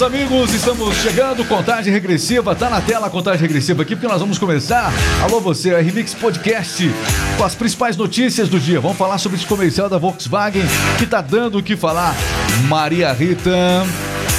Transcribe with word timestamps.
meus 0.00 0.14
amigos, 0.14 0.54
estamos 0.54 0.96
chegando, 0.96 1.44
contagem 1.44 1.92
regressiva, 1.92 2.54
tá 2.54 2.70
na 2.70 2.80
tela 2.80 3.08
a 3.08 3.10
contagem 3.10 3.42
regressiva 3.42 3.82
aqui, 3.82 3.94
porque 3.94 4.08
nós 4.08 4.18
vamos 4.18 4.38
começar. 4.38 4.90
Alô 5.22 5.40
você, 5.40 5.74
a 5.74 5.82
Remix 5.82 6.14
Podcast, 6.14 6.90
com 7.36 7.44
as 7.44 7.54
principais 7.54 7.98
notícias 7.98 8.48
do 8.48 8.58
dia. 8.58 8.80
Vamos 8.80 8.96
falar 8.96 9.18
sobre 9.18 9.36
esse 9.36 9.46
comercial 9.46 9.90
da 9.90 9.98
Volkswagen, 9.98 10.62
que 10.98 11.04
tá 11.04 11.20
dando 11.20 11.58
o 11.58 11.62
que 11.62 11.76
falar. 11.76 12.14
Maria 12.66 13.12
Rita, 13.12 13.50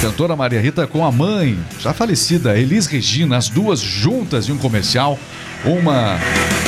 cantora 0.00 0.34
Maria 0.34 0.60
Rita 0.60 0.84
com 0.84 1.04
a 1.04 1.12
mãe, 1.12 1.56
já 1.78 1.92
falecida, 1.92 2.58
Elis 2.58 2.86
Regina, 2.86 3.36
as 3.36 3.48
duas 3.48 3.78
juntas 3.78 4.48
em 4.48 4.52
um 4.52 4.58
comercial. 4.58 5.16
Uma 5.64 6.18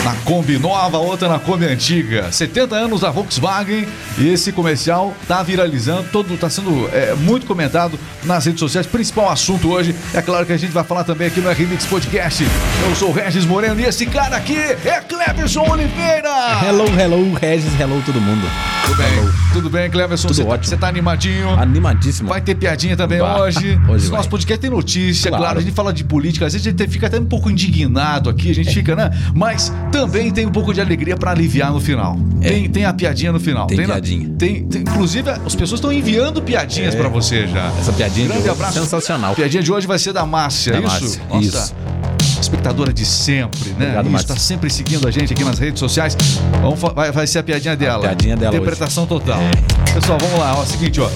na 0.04 0.12
Kombi 0.24 0.58
nova, 0.58 0.98
outra 0.98 1.28
na 1.28 1.38
Kombi 1.38 1.64
antiga. 1.66 2.30
70 2.30 2.76
anos 2.76 3.00
da 3.00 3.10
Volkswagen 3.10 3.86
e 4.18 4.28
esse 4.28 4.52
comercial 4.52 5.14
tá 5.26 5.42
viralizando, 5.42 6.04
todo 6.12 6.36
tá 6.36 6.48
sendo 6.50 6.88
é, 6.92 7.14
muito 7.14 7.46
comentado 7.46 7.98
nas 8.22 8.44
redes 8.44 8.60
sociais. 8.60 8.86
Principal 8.86 9.30
assunto 9.30 9.68
hoje, 9.70 9.94
é 10.12 10.20
claro 10.22 10.44
que 10.46 10.52
a 10.52 10.56
gente 10.56 10.72
vai 10.72 10.84
falar 10.84 11.04
também 11.04 11.26
aqui 11.28 11.40
no 11.40 11.50
Remix 11.50 11.86
Podcast. 11.86 12.44
Eu 12.88 12.94
sou 12.94 13.08
o 13.08 13.12
Regis 13.12 13.44
Moreno 13.46 13.80
e 13.80 13.84
esse 13.84 14.04
cara 14.06 14.36
aqui 14.36 14.56
é 14.56 15.00
Cleverson 15.08 15.62
Oliveira. 15.68 16.30
Hello, 16.64 16.84
hello, 17.00 17.34
Regis, 17.34 17.72
hello 17.80 18.00
todo 18.04 18.20
mundo. 18.20 18.46
Tudo 18.84 18.96
bem, 18.98 19.06
hello. 19.16 19.32
tudo 19.54 19.70
bem, 19.70 19.90
Cleverson? 19.90 20.28
Tudo 20.28 20.36
Você 20.36 20.42
ótimo. 20.44 20.64
Você 20.66 20.76
tá 20.76 20.88
animadinho? 20.88 21.48
Animadíssimo. 21.58 22.28
Vai 22.28 22.42
ter 22.42 22.54
piadinha 22.54 22.96
também 22.96 23.18
Vai. 23.20 23.40
hoje. 23.40 23.80
Hoje 23.88 24.08
vai. 24.08 24.18
nosso 24.18 24.28
podcast 24.28 24.60
tem 24.60 24.70
notícia, 24.70 25.30
Claro. 25.30 25.42
claro. 25.44 25.58
A 25.58 25.62
gente 25.62 25.74
fala 25.74 25.92
de 25.92 26.04
política, 26.04 26.44
às 26.46 26.52
vezes 26.52 26.66
a 26.66 26.70
gente 26.70 26.86
fica 26.88 27.06
até 27.06 27.18
um 27.18 27.24
pouco 27.24 27.50
indignado 27.50 28.28
aqui, 28.28 28.50
a 28.50 28.54
gente 28.54 28.72
fica, 28.72 28.83
né? 28.92 29.10
Mas 29.34 29.72
também 29.92 30.30
tem 30.32 30.44
um 30.46 30.50
pouco 30.50 30.74
de 30.74 30.80
alegria 30.80 31.16
pra 31.16 31.30
aliviar 31.30 31.70
no 31.72 31.80
final. 31.80 32.18
É. 32.40 32.48
Tem, 32.48 32.68
tem 32.68 32.84
a 32.84 32.92
piadinha 32.92 33.30
no 33.32 33.38
final. 33.38 33.66
Tem 33.66 33.78
na- 33.78 33.84
piadinha. 33.94 34.30
tem, 34.36 34.64
tem- 34.64 34.82
inclusive, 34.82 35.30
as 35.30 35.54
pessoas 35.54 35.78
estão 35.78 35.92
enviando 35.92 36.42
piadinhas 36.42 36.94
É. 36.94 36.98
pra 36.98 37.08
você 37.08 37.46
já. 37.46 37.66
Essa 37.78 37.92
piadinha 37.92 38.26
de 38.26 38.32
Grande 38.32 38.48
hoje, 38.48 38.50
abraço. 38.50 38.78
sensacional. 38.80 39.32
A 39.32 39.34
piadinha 39.34 39.62
de 39.62 39.72
hoje 39.72 39.86
vai 39.86 39.98
ser 39.98 40.12
da 40.12 40.26
Márcia, 40.26 40.72
Da 40.72 40.78
é 40.78 40.80
isso? 40.82 40.90
Márcia, 40.90 41.22
Nossa, 41.30 41.46
isso. 41.46 41.74
Espectadora 42.40 42.92
de 42.92 43.06
sempre, 43.06 43.70
né? 43.70 43.74
Obrigado, 43.76 44.02
isso, 44.04 44.12
Márcia. 44.12 44.34
tá 44.34 44.40
sempre 44.40 44.68
seguindo 44.70 45.08
a 45.08 45.10
gente 45.10 45.32
aqui 45.32 45.44
nas 45.44 45.58
redes 45.58 45.78
sociais. 45.80 46.16
Vamos, 46.60 46.78
vai, 46.78 47.10
vai 47.10 47.26
ser 47.26 47.38
a 47.38 47.42
piadinha 47.42 47.74
dela. 47.76 48.00
piadinha 48.02 48.36
dela 48.36 48.54
Interpretação 48.54 49.06
total. 49.06 49.40
Pessoal, 49.94 50.18
vamos 50.20 50.38
lá. 50.38 50.54
Ó, 50.58 50.62
é 50.62 50.66
seguinte, 50.66 51.00
ó. 51.00 51.08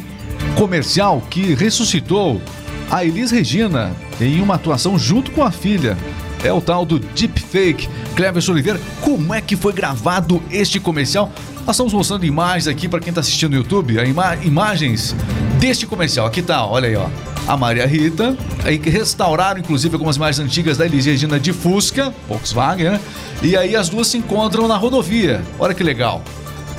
comercial 0.56 1.20
que 1.28 1.54
ressuscitou 1.54 2.41
a 2.88 3.04
Elis 3.04 3.32
Regina 3.32 3.91
em 4.20 4.41
uma 4.41 4.54
atuação 4.54 4.97
junto 4.97 5.32
com 5.32 5.42
a 5.42 5.50
filha. 5.50 5.97
É 6.44 6.53
o 6.53 6.60
tal 6.60 6.87
do 6.87 7.00
Deepfake. 7.00 7.88
Cleverson 8.14 8.53
Oliveira, 8.53 8.81
como 9.00 9.34
é 9.34 9.41
que 9.41 9.56
foi 9.56 9.72
gravado 9.72 10.41
este 10.53 10.78
comercial? 10.78 11.32
Nós 11.66 11.75
estamos 11.75 11.92
mostrando 11.92 12.25
imagens 12.25 12.69
aqui 12.69 12.88
para 12.88 13.00
quem 13.00 13.08
está 13.08 13.20
assistindo 13.20 13.50
no 13.50 13.56
YouTube, 13.56 13.98
ima- 14.04 14.37
imagens 14.37 15.16
deste 15.58 15.84
comercial. 15.84 16.26
Aqui 16.28 16.41
tá, 16.42 16.64
olha 16.64 16.87
aí, 16.88 16.94
ó. 16.97 17.08
A 17.48 17.56
Maria 17.56 17.86
Rita, 17.86 18.36
aí 18.64 18.78
que 18.78 18.91
restauraram 18.91 19.59
inclusive 19.59 19.94
algumas 19.94 20.16
imagens 20.16 20.38
antigas 20.47 20.76
da 20.76 20.84
Elis 20.84 21.06
Regina 21.06 21.41
de 21.41 21.53
Fusca, 21.53 22.12
Volkswagen, 22.28 22.91
né? 22.91 23.00
E 23.42 23.56
aí 23.56 23.75
as 23.75 23.88
duas 23.88 24.06
se 24.09 24.19
encontram 24.19 24.69
na 24.69 24.76
rodovia. 24.76 25.41
Olha 25.58 25.72
que 25.72 25.82
legal. 25.82 26.22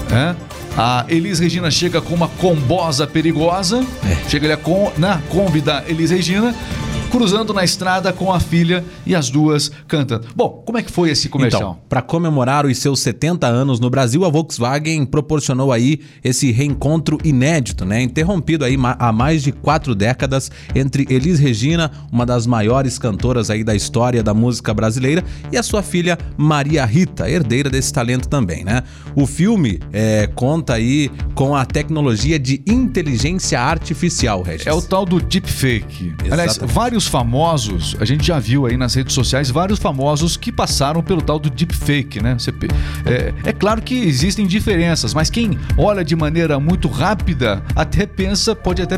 né? 0.10 0.36
A 0.78 1.04
Elis 1.10 1.40
Regina 1.40 1.70
chega 1.72 2.00
com 2.00 2.14
uma 2.14 2.28
combosa 2.28 3.08
perigosa, 3.08 3.84
É. 4.06 4.30
chega 4.30 4.46
ali 4.46 4.54
a 4.54 4.58
com, 4.58 4.92
na 4.98 5.18
Kombi 5.30 5.60
da 5.60 5.84
Elis 5.88 6.12
Regina, 6.12 6.54
cruzando 7.10 7.54
na 7.54 7.64
estrada 7.64 8.14
com 8.14 8.32
a 8.32 8.40
filha 8.40 8.84
e 9.06 9.16
as 9.16 9.30
duas 9.30 9.72
cantando. 9.88 10.28
Bom, 10.36 10.64
como 10.66 10.78
é 10.78 10.84
que 10.84 10.92
foi 10.92 11.10
esse 11.10 11.28
comercial? 11.28 11.62
Então, 11.62 11.78
para 11.90 12.02
comemorar 12.02 12.66
os 12.66 12.78
seus 12.78 13.00
70 13.00 13.48
anos 13.48 13.80
no 13.80 13.90
Brasil, 13.90 14.24
a 14.26 14.30
Volkswagen 14.30 15.06
proporcionou 15.06 15.72
aí 15.72 16.00
esse 16.24 16.52
reencontro 16.52 17.18
inédito, 17.24 17.86
né? 17.86 18.02
Interrompido 18.02 18.64
aí 18.64 18.78
há 19.00 19.12
mais 19.12 19.44
de 19.44 19.52
quatro 19.52 19.96
décadas 19.96 20.52
entre 20.76 21.08
Elis 21.10 21.40
Regina, 21.40 21.92
uma 22.12 22.26
das 22.26 22.46
maiores 22.46 22.98
cantoras 23.00 23.50
aí 23.50 23.64
da 23.64 23.76
história 23.76 24.22
da 24.22 24.34
música 24.34 24.74
brasileira, 24.74 25.24
e 25.52 25.58
a 25.58 25.64
sua 25.64 25.82
filha 25.82 26.18
Maria 26.38 26.86
Rita, 26.86 27.30
herdeira 27.30 27.70
desse 27.70 27.92
talento 27.92 28.28
também, 28.28 28.64
né? 28.64 28.84
O 29.16 29.26
filme 29.26 29.80
é, 29.92 30.28
conta 30.28 30.74
aí 30.74 31.12
com 31.34 31.56
a 31.56 31.66
tecnologia 31.66 32.38
de 32.38 32.62
inteligência 32.68 33.60
artificial, 33.60 34.42
Regis. 34.42 34.68
É 34.68 34.74
o 34.74 34.82
tal 34.82 35.06
do 35.06 35.20
deepfake. 35.20 36.14
Aliás, 36.30 36.52
Exatamente. 36.52 36.74
Vários 37.00 37.08
famosos, 37.08 37.96
a 38.00 38.06
gente 38.06 38.28
já 38.28 38.40
viu 38.40 38.66
aí 38.66 38.76
nas 38.76 38.94
redes 38.94 39.14
sociais, 39.14 39.50
vários 39.50 39.80
famosos 39.80 40.36
que 40.36 40.52
passaram 40.52 41.02
pelo 41.02 41.22
tal 41.22 41.40
do 41.40 41.50
deepfake, 41.50 42.22
né? 42.22 42.36
É, 43.06 43.34
é 43.50 43.54
claro 43.54 43.82
que 43.82 43.96
existem 43.96 44.46
diferenças, 44.46 45.14
mas 45.14 45.30
quem 45.30 45.58
olha 45.78 46.04
de 46.04 46.16
maneira 46.16 46.60
muito 46.60 46.90
rápida 46.90 47.64
até 47.76 48.06
pensa, 48.06 48.56
pode 48.56 48.82
até 48.82 48.98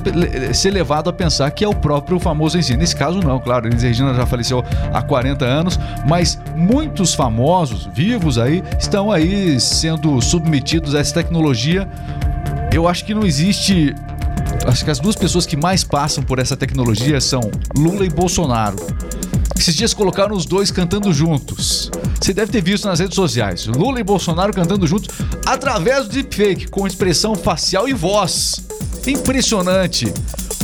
ser 0.53 0.71
levado 0.71 1.09
a 1.09 1.13
pensar 1.13 1.51
que 1.51 1.63
é 1.63 1.67
o 1.67 1.75
próprio 1.75 2.19
famoso 2.19 2.57
em 2.57 2.61
si. 2.61 2.75
Nesse 2.75 2.95
caso, 2.95 3.19
não, 3.19 3.39
claro, 3.39 3.67
Elis 3.67 3.83
Regina 3.83 4.13
já 4.13 4.25
faleceu 4.25 4.63
há 4.91 5.01
40 5.01 5.45
anos, 5.45 5.79
mas 6.07 6.39
muitos 6.55 7.13
famosos 7.13 7.87
vivos 7.93 8.39
aí 8.39 8.63
estão 8.79 9.11
aí 9.11 9.59
sendo 9.59 10.19
submetidos 10.21 10.95
a 10.95 10.99
essa 10.99 11.13
tecnologia. 11.13 11.87
Eu 12.73 12.87
acho 12.87 13.05
que 13.05 13.13
não 13.13 13.25
existe 13.25 13.93
Acho 14.65 14.85
que 14.85 14.91
as 14.91 14.99
duas 14.99 15.15
pessoas 15.15 15.45
que 15.45 15.57
mais 15.57 15.83
passam 15.83 16.23
por 16.23 16.39
essa 16.39 16.55
tecnologia 16.55 17.19
são 17.19 17.41
Lula 17.75 18.05
e 18.05 18.09
Bolsonaro. 18.09 18.77
Esses 19.57 19.75
dias 19.75 19.93
colocaram 19.93 20.35
os 20.35 20.45
dois 20.45 20.71
cantando 20.71 21.13
juntos. 21.13 21.91
Você 22.19 22.33
deve 22.33 22.51
ter 22.51 22.61
visto 22.61 22.87
nas 22.87 22.99
redes 22.99 23.15
sociais. 23.15 23.67
Lula 23.67 23.99
e 23.99 24.03
Bolsonaro 24.03 24.53
cantando 24.53 24.87
juntos 24.87 25.15
através 25.45 26.07
do 26.07 26.13
deepfake, 26.13 26.67
com 26.67 26.87
expressão 26.87 27.35
facial 27.35 27.87
e 27.87 27.93
voz. 27.93 28.61
Impressionante. 29.05 30.13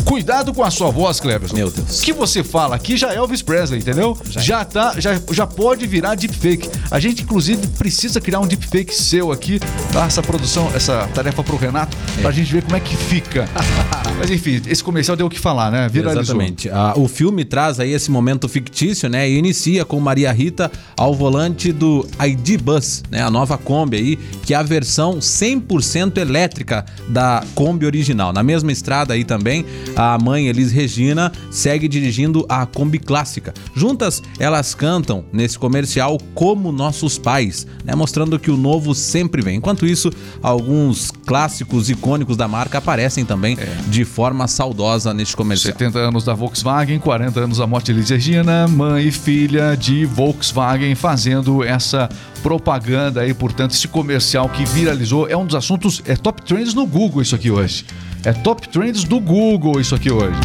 Cuidado 0.07 0.53
com 0.53 0.63
a 0.63 0.71
sua 0.71 0.89
voz, 0.89 1.19
Cleverson. 1.19 1.53
Meu 1.53 1.69
Deus. 1.69 1.99
O 1.99 2.01
que 2.01 2.13
você 2.13 2.41
fala 2.41 2.77
aqui 2.77 2.95
já 2.95 3.11
é 3.11 3.17
Elvis 3.17 3.41
Presley, 3.41 3.81
entendeu? 3.81 4.17
Já, 4.25 4.63
tá, 4.63 4.93
já, 4.97 5.19
já 5.31 5.45
pode 5.45 5.85
virar 5.85 6.15
deepfake. 6.15 6.69
A 6.89 6.97
gente, 6.97 7.23
inclusive, 7.23 7.67
precisa 7.77 8.21
criar 8.21 8.39
um 8.39 8.47
deepfake 8.47 8.95
seu 8.95 9.33
aqui, 9.33 9.59
dar 9.91 10.07
essa 10.07 10.23
produção, 10.23 10.71
essa 10.73 11.09
tarefa 11.13 11.43
pro 11.43 11.57
Renato, 11.57 11.97
pra 12.21 12.31
gente 12.31 12.49
ver 12.49 12.63
como 12.63 12.77
é 12.77 12.79
que 12.79 12.95
fica. 12.95 13.49
Mas 14.19 14.31
enfim, 14.31 14.59
esse 14.67 14.83
comercial 14.83 15.15
deu 15.15 15.27
o 15.27 15.29
que 15.29 15.39
falar, 15.39 15.71
né? 15.71 15.87
Viralizou. 15.87 16.23
Exatamente. 16.23 16.69
Ah, 16.69 16.93
o 16.97 17.07
filme 17.07 17.45
traz 17.45 17.79
aí 17.79 17.93
esse 17.93 18.09
momento 18.09 18.49
fictício, 18.49 19.07
né? 19.07 19.29
E 19.29 19.37
inicia 19.37 19.85
com 19.85 19.99
Maria 19.99 20.31
Rita 20.31 20.71
ao 20.97 21.13
volante 21.13 21.71
do 21.71 22.05
ID 22.19 22.59
Bus, 22.59 23.03
né? 23.11 23.21
A 23.21 23.29
nova 23.29 23.59
Kombi 23.59 23.95
aí, 23.97 24.15
que 24.41 24.55
é 24.55 24.57
a 24.57 24.63
versão 24.63 25.19
100% 25.19 26.17
elétrica 26.17 26.83
da 27.07 27.43
Kombi 27.53 27.85
original. 27.85 28.33
Na 28.33 28.41
mesma 28.41 28.71
estrada 28.71 29.13
aí 29.13 29.23
também, 29.23 29.63
a 29.95 30.17
mãe 30.17 30.47
Elis 30.47 30.71
Regina 30.71 31.31
segue 31.51 31.87
dirigindo 31.87 32.43
a 32.49 32.65
Kombi 32.65 32.97
clássica. 32.97 33.53
Juntas, 33.75 34.23
elas 34.39 34.73
cantam 34.73 35.25
nesse 35.31 35.59
comercial 35.59 36.17
como 36.33 36.71
nossos 36.71 37.19
pais, 37.19 37.67
né? 37.85 37.93
Mostrando 37.93 38.39
que 38.39 38.49
o 38.49 38.57
novo 38.57 38.95
sempre 38.95 39.43
vem. 39.43 39.57
Enquanto 39.57 39.85
isso, 39.85 40.11
alguns 40.41 41.11
clássicos 41.27 41.89
icônicos 41.89 42.37
da 42.37 42.47
marca 42.47 42.77
aparecem 42.77 43.25
também 43.25 43.57
de 43.89 44.05
forma 44.05 44.47
saudosa 44.47 45.13
neste 45.13 45.35
comercial. 45.35 45.73
70 45.73 45.99
anos 45.99 46.23
da 46.23 46.33
Volkswagen, 46.33 46.97
40 46.99 47.41
anos 47.41 47.57
da 47.57 47.67
morte 47.67 47.87
de 47.87 47.99
Elis 47.99 48.09
Regina, 48.09 48.65
mãe 48.65 49.07
e 49.07 49.11
filha 49.11 49.75
de 49.75 50.05
Volkswagen 50.05 50.95
fazendo 50.95 51.65
essa 51.65 52.07
propaganda 52.41 53.21
aí, 53.21 53.33
portanto, 53.33 53.71
esse 53.71 53.89
comercial 53.89 54.47
que 54.47 54.63
viralizou. 54.65 55.27
É 55.27 55.35
um 55.35 55.45
dos 55.45 55.55
assuntos, 55.55 56.01
é 56.05 56.15
top 56.15 56.41
trends 56.43 56.73
no 56.73 56.87
Google 56.87 57.21
isso 57.21 57.35
aqui 57.35 57.51
hoje. 57.51 57.85
É 58.23 58.31
top 58.31 58.69
trends 58.69 59.03
do 59.03 59.19
Google 59.19 59.81
isso 59.81 59.93
aqui 59.93 60.09
hoje. 60.09 60.39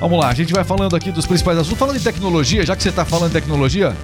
Vamos 0.00 0.18
lá, 0.18 0.28
a 0.28 0.34
gente 0.34 0.54
vai 0.54 0.64
falando 0.64 0.96
aqui 0.96 1.12
dos 1.12 1.26
principais 1.26 1.58
assuntos. 1.58 1.78
Falando 1.78 1.96
em 1.96 2.00
tecnologia, 2.00 2.64
já 2.64 2.74
que 2.74 2.82
você 2.82 2.88
está 2.88 3.04
falando 3.04 3.28
de 3.28 3.34
tecnologia, 3.34 3.94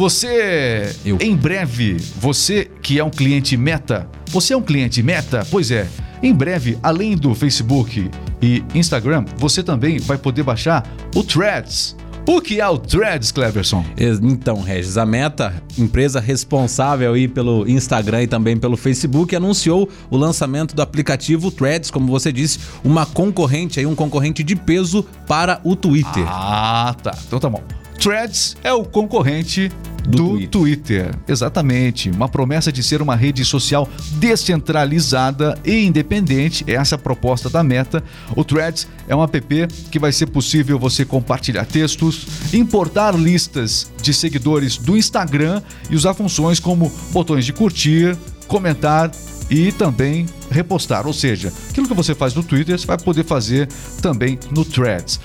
você, 0.00 0.96
Eu. 1.04 1.18
em 1.20 1.36
breve, 1.36 1.98
você 2.18 2.70
que 2.80 2.98
é 2.98 3.04
um 3.04 3.10
cliente 3.10 3.54
Meta, 3.54 4.08
você 4.28 4.54
é 4.54 4.56
um 4.56 4.62
cliente 4.62 5.02
Meta? 5.02 5.46
Pois 5.50 5.70
é. 5.70 5.86
Em 6.22 6.32
breve, 6.32 6.78
além 6.82 7.14
do 7.14 7.34
Facebook 7.34 8.10
e 8.40 8.64
Instagram, 8.74 9.26
você 9.36 9.62
também 9.62 9.98
vai 9.98 10.16
poder 10.16 10.42
baixar 10.42 10.90
o 11.14 11.22
Threads. 11.22 11.94
O 12.26 12.40
que 12.40 12.62
é 12.62 12.66
o 12.66 12.78
Threads, 12.78 13.30
Cleverson? 13.30 13.84
Então, 14.22 14.62
Regis, 14.62 14.96
a 14.96 15.04
Meta, 15.04 15.62
empresa 15.76 16.18
responsável 16.18 17.12
aí 17.12 17.28
pelo 17.28 17.68
Instagram 17.68 18.22
e 18.22 18.26
também 18.26 18.56
pelo 18.56 18.78
Facebook, 18.78 19.36
anunciou 19.36 19.86
o 20.08 20.16
lançamento 20.16 20.74
do 20.74 20.80
aplicativo 20.80 21.50
Threads, 21.50 21.90
como 21.90 22.06
você 22.06 22.32
disse, 22.32 22.58
uma 22.82 23.04
concorrente 23.04 23.78
aí, 23.78 23.84
um 23.84 23.94
concorrente 23.94 24.42
de 24.42 24.56
peso 24.56 25.04
para 25.26 25.60
o 25.62 25.76
Twitter. 25.76 26.24
Ah, 26.26 26.96
tá. 27.02 27.14
Então 27.26 27.38
tá 27.38 27.50
bom. 27.50 27.79
Threads 28.00 28.56
é 28.64 28.72
o 28.72 28.82
concorrente 28.82 29.70
do, 30.02 30.16
Do 30.16 30.28
Twitter. 30.48 30.50
Twitter. 30.50 31.14
Exatamente. 31.28 32.08
Uma 32.08 32.30
promessa 32.30 32.72
de 32.72 32.82
ser 32.82 33.02
uma 33.02 33.14
rede 33.14 33.44
social 33.44 33.86
descentralizada 34.12 35.58
e 35.62 35.84
independente. 35.84 36.64
Essa 36.66 36.94
é 36.94 36.96
a 36.96 36.98
proposta 36.98 37.50
da 37.50 37.62
Meta. 37.62 38.02
O 38.34 38.42
Threads 38.42 38.88
é 39.06 39.14
um 39.14 39.22
app 39.22 39.68
que 39.90 39.98
vai 39.98 40.12
ser 40.12 40.26
possível 40.26 40.78
você 40.78 41.04
compartilhar 41.04 41.66
textos, 41.66 42.26
importar 42.54 43.14
listas 43.14 43.92
de 44.00 44.14
seguidores 44.14 44.78
do 44.78 44.96
Instagram 44.96 45.60
e 45.90 45.94
usar 45.94 46.14
funções 46.14 46.58
como 46.58 46.90
botões 47.12 47.44
de 47.44 47.52
curtir, 47.52 48.16
comentar 48.48 49.10
e 49.50 49.72
também 49.72 50.24
repostar. 50.50 51.06
Ou 51.06 51.12
seja, 51.12 51.52
aquilo 51.68 51.86
que 51.86 51.94
você 51.94 52.14
faz 52.14 52.32
no 52.32 52.42
Twitter, 52.42 52.78
você 52.78 52.86
vai 52.86 52.96
poder 52.96 53.24
fazer 53.24 53.68
também 54.00 54.38
no 54.50 54.64
Threads. 54.64 55.20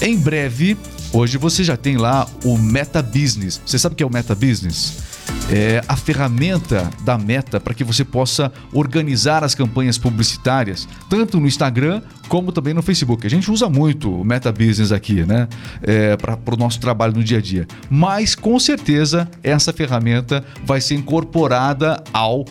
Em 0.00 0.16
breve, 0.16 0.76
hoje 1.14 1.38
você 1.38 1.62
já 1.62 1.76
tem 1.76 1.96
lá 1.96 2.26
o 2.44 2.58
Meta 2.58 3.00
Business. 3.00 3.60
Você 3.64 3.78
sabe 3.78 3.94
o 3.94 3.96
que 3.96 4.02
é 4.02 4.06
o 4.06 4.12
Meta 4.12 4.34
Business? 4.34 4.98
É 5.50 5.82
a 5.86 5.96
ferramenta 5.96 6.90
da 7.02 7.16
Meta 7.16 7.60
para 7.60 7.72
que 7.72 7.84
você 7.84 8.04
possa 8.04 8.52
organizar 8.72 9.44
as 9.44 9.54
campanhas 9.54 9.96
publicitárias, 9.96 10.88
tanto 11.08 11.38
no 11.38 11.46
Instagram 11.46 12.02
como 12.28 12.50
também 12.50 12.74
no 12.74 12.82
Facebook. 12.82 13.26
A 13.26 13.30
gente 13.30 13.50
usa 13.50 13.68
muito 13.68 14.12
o 14.12 14.24
Meta 14.24 14.50
Business 14.50 14.90
aqui, 14.90 15.24
né? 15.24 15.48
É, 15.82 16.16
para 16.16 16.54
o 16.54 16.56
nosso 16.56 16.80
trabalho 16.80 17.14
no 17.14 17.22
dia 17.22 17.38
a 17.38 17.40
dia. 17.40 17.66
Mas 17.88 18.34
com 18.34 18.58
certeza 18.58 19.28
essa 19.42 19.72
ferramenta 19.72 20.44
vai 20.64 20.80
ser 20.80 20.94
incorporada 20.94 22.02
ao 22.12 22.44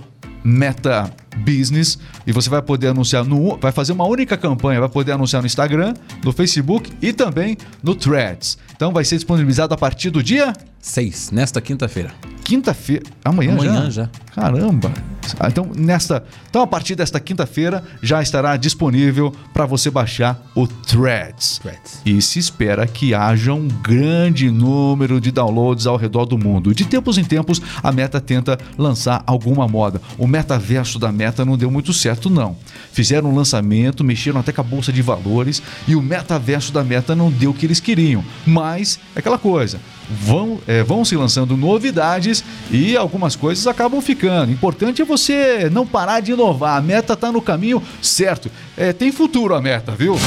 Meta 0.43 1.11
Business 1.37 1.97
e 2.27 2.31
você 2.31 2.49
vai 2.49 2.61
poder 2.61 2.89
anunciar 2.89 3.23
no 3.23 3.57
vai 3.57 3.71
fazer 3.71 3.93
uma 3.93 4.05
única 4.05 4.37
campanha, 4.37 4.79
vai 4.79 4.89
poder 4.89 5.13
anunciar 5.13 5.41
no 5.41 5.45
Instagram, 5.45 5.93
no 6.23 6.31
Facebook 6.31 6.91
e 7.01 7.13
também 7.13 7.57
no 7.81 7.95
Threads. 7.95 8.57
Então 8.75 8.91
vai 8.91 9.05
ser 9.05 9.15
disponibilizado 9.15 9.73
a 9.73 9.77
partir 9.77 10.09
do 10.09 10.21
dia 10.21 10.53
6, 10.79 11.31
nesta 11.31 11.61
quinta-feira. 11.61 12.11
quinta-feira, 12.43 13.05
amanhã, 13.23 13.53
Amanhã 13.53 13.85
já. 13.85 14.03
já. 14.03 14.09
Caramba. 14.35 14.91
Ah, 15.39 15.47
Então 15.47 15.69
nesta, 15.75 16.23
então 16.49 16.61
a 16.61 16.67
partir 16.67 16.95
desta 16.95 17.19
quinta-feira 17.19 17.83
já 18.01 18.21
estará 18.21 18.55
disponível 18.57 19.33
para 19.53 19.65
você 19.65 19.89
baixar 19.89 20.41
o 20.55 20.67
Threads. 20.67 21.59
Threads. 21.59 22.01
E 22.05 22.21
se 22.21 22.39
espera 22.39 22.85
que 22.87 23.13
haja 23.13 23.53
um 23.53 23.67
grande 23.67 24.49
número 24.49 25.19
de 25.19 25.31
downloads 25.31 25.87
ao 25.87 25.97
redor 25.97 26.25
do 26.25 26.37
mundo. 26.37 26.73
De 26.73 26.85
tempos 26.85 27.17
em 27.17 27.23
tempos, 27.23 27.61
a 27.81 27.91
Meta 27.91 28.19
tenta 28.19 28.57
lançar 28.77 29.23
alguma 29.25 29.67
moda. 29.67 30.01
O 30.17 30.27
metaverso 30.27 30.99
da 30.99 31.11
Meta 31.11 31.45
não 31.45 31.57
deu 31.57 31.69
muito 31.71 31.93
certo, 31.93 32.29
não. 32.29 32.55
Fizeram 32.91 33.29
um 33.29 33.35
lançamento, 33.35 34.03
mexeram 34.03 34.39
até 34.39 34.51
com 34.51 34.61
a 34.61 34.63
bolsa 34.63 34.91
de 34.91 35.01
valores 35.01 35.61
e 35.87 35.95
o 35.95 36.01
metaverso 36.01 36.71
da 36.71 36.83
Meta 36.83 37.15
não 37.15 37.31
deu 37.31 37.51
o 37.51 37.53
que 37.53 37.65
eles 37.65 37.79
queriam. 37.79 38.23
Mas 38.45 38.99
é 39.15 39.19
aquela 39.19 39.37
coisa. 39.37 39.79
Vão, 40.09 40.59
é, 40.67 40.83
vão 40.83 41.03
se 41.05 41.15
lançando 41.15 41.55
novidades 41.55 42.43
e 42.69 42.95
algumas 42.95 43.35
coisas 43.35 43.65
acabam 43.67 44.01
ficando. 44.01 44.51
Importante 44.51 45.01
é 45.01 45.05
você 45.05 45.69
não 45.71 45.85
parar 45.85 46.19
de 46.19 46.33
inovar. 46.33 46.77
A 46.77 46.81
meta 46.81 47.13
está 47.13 47.31
no 47.31 47.41
caminho 47.41 47.81
certo. 48.01 48.51
É, 48.77 48.91
tem 48.93 49.11
futuro 49.11 49.55
a 49.55 49.61
meta, 49.61 49.93
viu? 49.93 50.17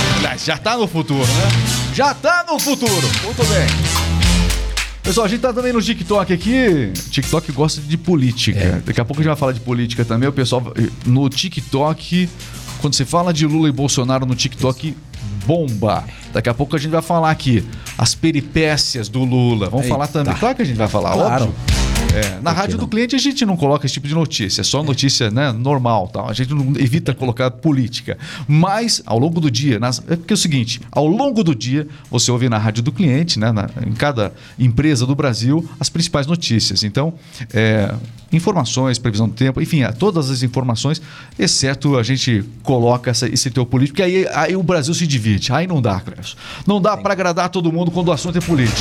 Já 0.45 0.55
está 0.55 0.77
no 0.77 0.87
futuro, 0.87 1.21
né? 1.21 1.49
Já 1.95 2.13
está 2.13 2.45
no 2.49 2.59
futuro. 2.59 3.09
Muito 3.25 3.45
bem. 3.45 3.67
Pessoal, 5.07 5.27
a 5.27 5.29
gente 5.29 5.41
tá 5.41 5.53
também 5.53 5.73
no 5.73 5.81
TikTok 5.81 6.33
aqui. 6.33 6.91
TikTok 7.11 7.53
gosta 7.53 7.81
de 7.81 7.97
política. 7.97 8.83
Daqui 8.85 9.01
a 9.01 9.05
pouco 9.05 9.21
a 9.21 9.23
gente 9.23 9.29
vai 9.29 9.37
falar 9.37 9.53
de 9.53 9.61
política 9.61 10.05
também. 10.05 10.29
O 10.29 10.33
pessoal 10.33 10.75
no 11.05 11.29
TikTok, 11.29 12.29
quando 12.81 12.95
você 12.95 13.05
fala 13.05 13.33
de 13.33 13.47
Lula 13.47 13.69
e 13.69 13.73
Bolsonaro 13.73 14.27
no 14.27 14.35
TikTok, 14.35 14.97
bomba. 15.45 16.05
Daqui 16.33 16.49
a 16.49 16.55
pouco 16.55 16.77
a 16.77 16.79
gente 16.79 16.91
vai 16.91 17.03
falar 17.03 17.31
aqui 17.31 17.67
as 17.99 18.15
peripécias 18.15 19.09
do 19.09 19.25
Lula. 19.25 19.67
Vamos 19.71 19.87
Eita. 19.87 19.95
falar 19.95 20.07
também. 20.09 20.35
Claro 20.35 20.57
que 20.57 20.63
a 20.63 20.67
gente 20.67 20.77
vai 20.77 20.89
falar, 20.89 21.13
Claro. 21.13 21.45
óbvio. 21.45 21.86
É, 22.17 22.41
na 22.41 22.51
rádio 22.53 22.79
do 22.79 22.87
cliente 22.89 23.15
a 23.15 23.19
gente 23.19 23.45
não 23.45 23.57
coloca 23.57 23.85
esse 23.85 23.93
tipo 23.95 24.09
de 24.09 24.15
notícia, 24.15 24.63
é 24.63 24.65
só 24.65 24.83
notícia 24.83 25.31
né, 25.31 25.53
normal, 25.53 26.09
tal. 26.09 26.29
a 26.29 26.33
gente 26.33 26.53
não 26.55 26.73
evita 26.79 27.13
colocar 27.15 27.51
política. 27.51 28.17
Mas 28.49 29.03
ao 29.05 29.19
longo 29.19 29.41
do 29.41 29.51
dia, 29.51 29.79
nas- 29.79 30.03
é 30.09 30.17
porque 30.17 30.33
é 30.33 30.35
o 30.35 30.39
seguinte: 30.39 30.81
ao 30.91 31.07
longo 31.07 31.45
do 31.45 31.55
dia 31.55 31.87
você 32.11 32.31
ouve 32.31 32.49
na 32.49 32.57
rádio 32.59 32.83
do 32.83 32.91
cliente, 32.93 33.39
né, 33.39 33.53
na- 33.53 33.69
em 33.87 33.93
cada 33.93 34.33
empresa 34.59 35.05
do 35.07 35.15
Brasil, 35.15 35.69
as 35.79 35.89
principais 35.89 36.27
notícias. 36.27 36.83
Então, 36.83 37.13
é, 37.53 37.95
informações, 38.33 38.99
previsão 38.99 39.29
do 39.29 39.35
tempo, 39.35 39.61
enfim, 39.61 39.83
é, 39.83 39.93
todas 39.93 40.31
as 40.31 40.43
informações, 40.43 41.01
exceto 41.39 41.97
a 41.99 42.03
gente 42.03 42.45
coloca 42.63 43.11
essa- 43.11 43.29
esse 43.29 43.51
teu 43.51 43.67
político, 43.67 43.97
que 43.97 44.03
aí, 44.03 44.27
aí 44.35 44.57
o 44.57 44.63
Brasil 44.63 44.95
se 44.95 45.07
divide. 45.07 45.53
Aí 45.53 45.67
não 45.67 45.83
dá, 45.83 46.01
Clécio. 46.01 46.37
Não 46.67 46.81
dá 46.81 46.97
para 46.97 47.13
agradar 47.13 47.49
todo 47.51 47.71
mundo 47.71 47.91
quando 47.91 48.09
o 48.09 48.13
assunto 48.13 48.39
é 48.39 48.41
político. 48.41 48.81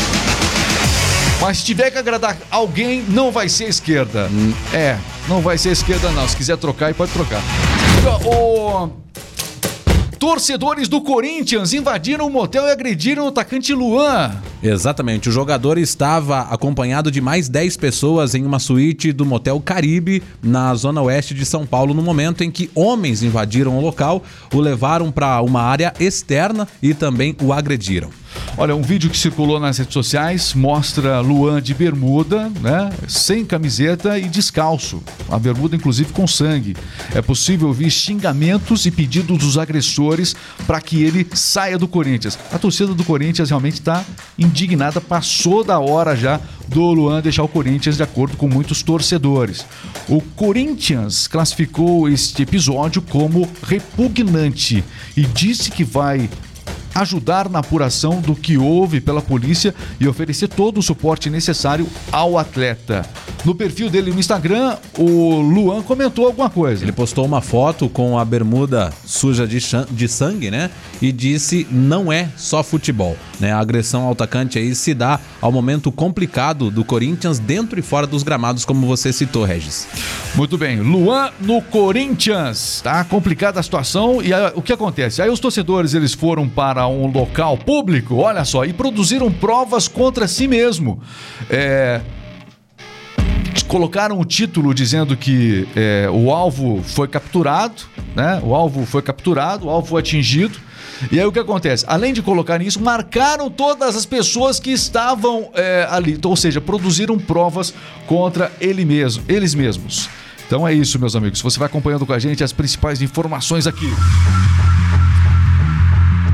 Mas 1.40 1.58
se 1.58 1.66
tiver 1.66 1.92
que 1.92 1.98
agradar 1.98 2.38
alguém, 2.50 3.04
não 3.08 3.32
vai 3.32 3.50
ser 3.50 3.66
esquerda. 3.66 4.30
É, 4.74 4.98
não 5.28 5.42
vai 5.42 5.58
ser 5.58 5.70
a 5.70 5.74
esquerda, 5.74 6.10
não. 6.12 6.28
Se 6.28 6.36
quiser 6.36 6.58
trocar, 6.58 6.94
pode 6.94 7.12
trocar. 7.12 7.42
O... 8.26 8.90
Torcedores 10.18 10.88
do 10.88 11.02
Corinthians 11.02 11.74
invadiram 11.74 12.28
o 12.28 12.30
motel 12.30 12.66
e 12.66 12.72
agrediram 12.72 13.26
o 13.26 13.28
atacante 13.28 13.74
Luan. 13.74 14.42
Exatamente. 14.68 15.30
O 15.30 15.32
jogador 15.32 15.78
estava 15.78 16.42
acompanhado 16.42 17.12
de 17.12 17.22
mais 17.22 17.48
10 17.48 17.78
pessoas 17.78 18.34
em 18.34 18.44
uma 18.44 18.58
suíte 18.58 19.14
do 19.14 19.26
Motel 19.26 19.60
Caribe, 19.60 20.24
na 20.42 20.74
zona 20.74 21.02
oeste 21.04 21.36
de 21.36 21.46
São 21.46 21.68
Paulo, 21.68 21.94
no 21.94 22.02
momento 22.02 22.44
em 22.44 22.50
que 22.50 22.70
homens 22.74 23.22
invadiram 23.22 23.78
o 23.78 23.82
local, 23.82 24.24
o 24.52 24.60
levaram 24.60 25.12
para 25.12 25.40
uma 25.42 25.62
área 25.62 25.94
externa 26.00 26.68
e 26.82 26.94
também 26.94 27.36
o 27.42 27.54
agrediram. 27.54 28.10
Olha, 28.58 28.76
um 28.76 28.82
vídeo 28.82 29.10
que 29.10 29.18
circulou 29.18 29.60
nas 29.60 29.78
redes 29.78 29.94
sociais 29.94 30.54
mostra 30.54 31.20
Luan 31.20 31.62
de 31.62 31.74
bermuda, 31.74 32.50
né? 32.62 32.90
Sem 33.08 33.44
camiseta 33.44 34.18
e 34.18 34.30
descalço. 34.30 35.04
A 35.30 35.38
bermuda, 35.38 35.76
inclusive, 35.76 36.14
com 36.14 36.26
sangue. 36.26 36.76
É 37.14 37.22
possível 37.22 37.68
ouvir 37.68 37.92
xingamentos 37.92 38.86
e 38.86 38.92
pedidos 38.92 39.38
dos 39.38 39.58
agressores 39.58 40.36
para 40.66 40.80
que 40.80 41.04
ele 41.04 41.28
saia 41.34 41.78
do 41.78 41.88
Corinthians. 41.88 42.40
A 42.52 42.58
torcida 42.58 42.94
do 42.94 43.04
Corinthians 43.04 43.50
realmente 43.50 43.76
está 43.76 44.06
indignada, 44.56 45.02
passou 45.02 45.64
da 45.64 45.80
hora 45.80 46.16
já 46.16 46.40
do 46.68 46.82
Luan 46.92 47.22
deixar 47.22 47.44
o 47.44 47.48
Corinthians, 47.48 47.98
de 47.98 48.04
acordo 48.04 48.38
com 48.38 48.48
muitos 48.48 48.82
torcedores. 48.82 49.66
O 50.08 50.22
Corinthians 50.22 51.28
classificou 51.28 52.08
este 52.08 52.44
episódio 52.44 53.02
como 53.02 53.48
repugnante 53.64 54.84
e 55.16 55.22
disse 55.24 55.70
que 55.70 55.84
vai 55.84 56.30
ajudar 56.96 57.50
na 57.50 57.60
apuração 57.60 58.22
do 58.22 58.34
que 58.34 58.58
houve 58.58 59.02
pela 59.02 59.22
polícia 59.22 59.76
e 60.00 60.08
oferecer 60.08 60.48
todo 60.48 60.80
o 60.80 60.82
suporte 60.82 61.30
necessário 61.30 61.86
ao 62.10 62.38
atleta. 62.38 63.06
No 63.44 63.54
perfil 63.54 63.90
dele 63.90 64.12
no 64.12 64.20
Instagram, 64.20 64.78
o 64.98 65.42
Luan 65.42 65.84
comentou 65.84 66.26
alguma 66.26 66.50
coisa. 66.50 66.84
Ele 66.86 66.94
postou 66.94 67.26
uma 67.26 67.42
foto 67.42 67.90
com 67.90 68.18
a 68.18 68.24
bermuda 68.24 68.94
suja 69.06 69.46
de, 69.46 69.60
de 69.92 70.08
sangue, 70.08 70.50
né? 70.50 70.72
E 71.02 71.12
disse: 71.12 71.68
não 71.70 72.12
é 72.12 72.30
só 72.38 72.64
futebol. 72.64 73.18
Né? 73.40 73.52
A 73.52 73.60
agressão 73.60 74.04
ao 74.04 74.12
atacante 74.12 74.58
aí 74.58 74.74
se 74.76 74.94
dá 74.94 75.20
ao 75.42 75.52
momento 75.52 75.92
complicado 75.92 76.72
do 76.72 76.84
Corinthians 76.84 77.40
dentro 77.40 77.80
e 77.80 77.82
fora 77.82 78.08
dos 78.08 78.24
gramados, 78.24 78.66
como 78.66 78.88
você 78.88 79.12
citou, 79.12 79.44
Regis. 79.44 79.88
Muito 80.36 80.58
bem, 80.58 80.80
Luan 80.80 81.32
no 81.40 81.62
Corinthians. 81.62 82.82
Tá 82.82 83.04
complicada 83.04 83.60
a 83.60 83.64
situação 83.64 84.22
e 84.22 84.34
aí, 84.34 84.52
o 84.56 84.62
que 84.62 84.74
acontece? 84.74 85.22
Aí 85.22 85.30
os 85.30 85.40
torcedores 85.40 85.94
eles 85.94 86.14
foram 86.14 86.48
para 86.48 86.88
um 86.88 87.08
local 87.08 87.58
público, 87.58 88.16
olha 88.16 88.46
só, 88.46 88.66
e 88.66 88.74
produziram 88.74 89.32
provas 89.32 89.88
contra 89.88 90.28
si 90.28 90.48
mesmo. 90.48 91.02
É, 91.50 92.02
colocaram 93.68 94.20
o 94.20 94.26
título 94.26 94.74
dizendo 94.74 95.18
que 95.18 95.68
é, 95.76 96.08
o 96.12 96.32
alvo 96.32 96.82
foi 96.84 97.08
capturado, 97.08 97.84
né? 98.16 98.40
O 98.44 98.54
alvo 98.56 98.86
foi 98.86 99.02
capturado, 99.02 99.68
o 99.68 99.70
alvo 99.70 99.88
foi 99.88 100.02
atingido. 100.02 100.58
E 101.12 101.20
aí 101.20 101.26
o 101.26 101.32
que 101.32 101.40
acontece? 101.40 101.84
Além 101.88 102.14
de 102.14 102.22
colocar 102.22 102.62
isso, 102.62 102.82
marcaram 102.82 103.50
todas 103.50 103.96
as 103.96 104.06
pessoas 104.06 104.60
que 104.60 104.72
estavam 104.72 105.50
é, 105.54 105.88
ali, 105.90 106.14
então, 106.14 106.32
ou 106.32 106.38
seja, 106.38 106.62
produziram 106.62 107.18
provas 107.18 107.74
contra 108.08 108.52
ele 108.60 108.86
mesmo, 108.86 109.24
eles 109.28 109.54
mesmos. 109.54 110.10
Então 110.48 110.68
é 110.68 110.74
isso, 110.74 111.00
meus 111.00 111.16
amigos. 111.16 111.42
Você 111.42 111.58
vai 111.58 111.68
acompanhando 111.68 112.06
com 112.06 112.14
a 112.14 112.20
gente 112.20 112.44
as 112.44 112.54
principais 112.54 113.02
informações 113.02 113.66
aqui. 113.66 113.92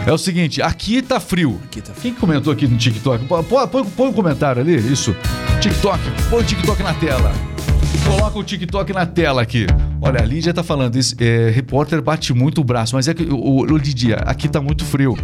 É 0.07 0.13
o 0.13 0.17
seguinte, 0.17 0.61
aqui 0.61 1.01
tá 1.01 1.19
frio. 1.19 1.59
Quem 2.01 2.13
comentou 2.13 2.53
aqui 2.53 2.65
no 2.65 2.77
TikTok? 2.77 3.25
Pô, 3.25 3.43
Põe, 3.43 3.83
põe 3.83 4.07
um 4.07 4.13
comentário 4.13 4.61
ali, 4.61 4.73
isso. 4.73 5.13
TikTok, 5.59 5.99
põe 6.29 6.39
o 6.39 6.43
TikTok 6.45 6.81
na 6.81 6.93
tela. 6.93 7.33
Coloca 8.05 8.39
o 8.39 8.43
TikTok 8.43 8.93
na 8.93 9.05
tela 9.05 9.41
aqui. 9.41 9.67
Olha, 10.01 10.21
a 10.21 10.25
Lídia 10.25 10.53
tá 10.53 10.63
falando, 10.63 10.95
esse 10.95 11.13
é, 11.19 11.49
repórter 11.49 12.01
bate 12.01 12.33
muito 12.33 12.61
o 12.61 12.63
braço, 12.63 12.95
mas 12.95 13.09
é 13.09 13.13
que, 13.13 13.23
o, 13.23 13.65
o 13.69 13.77
Lidia, 13.77 14.15
aqui 14.25 14.47
tá 14.47 14.61
muito 14.61 14.85
frio. 14.85 15.17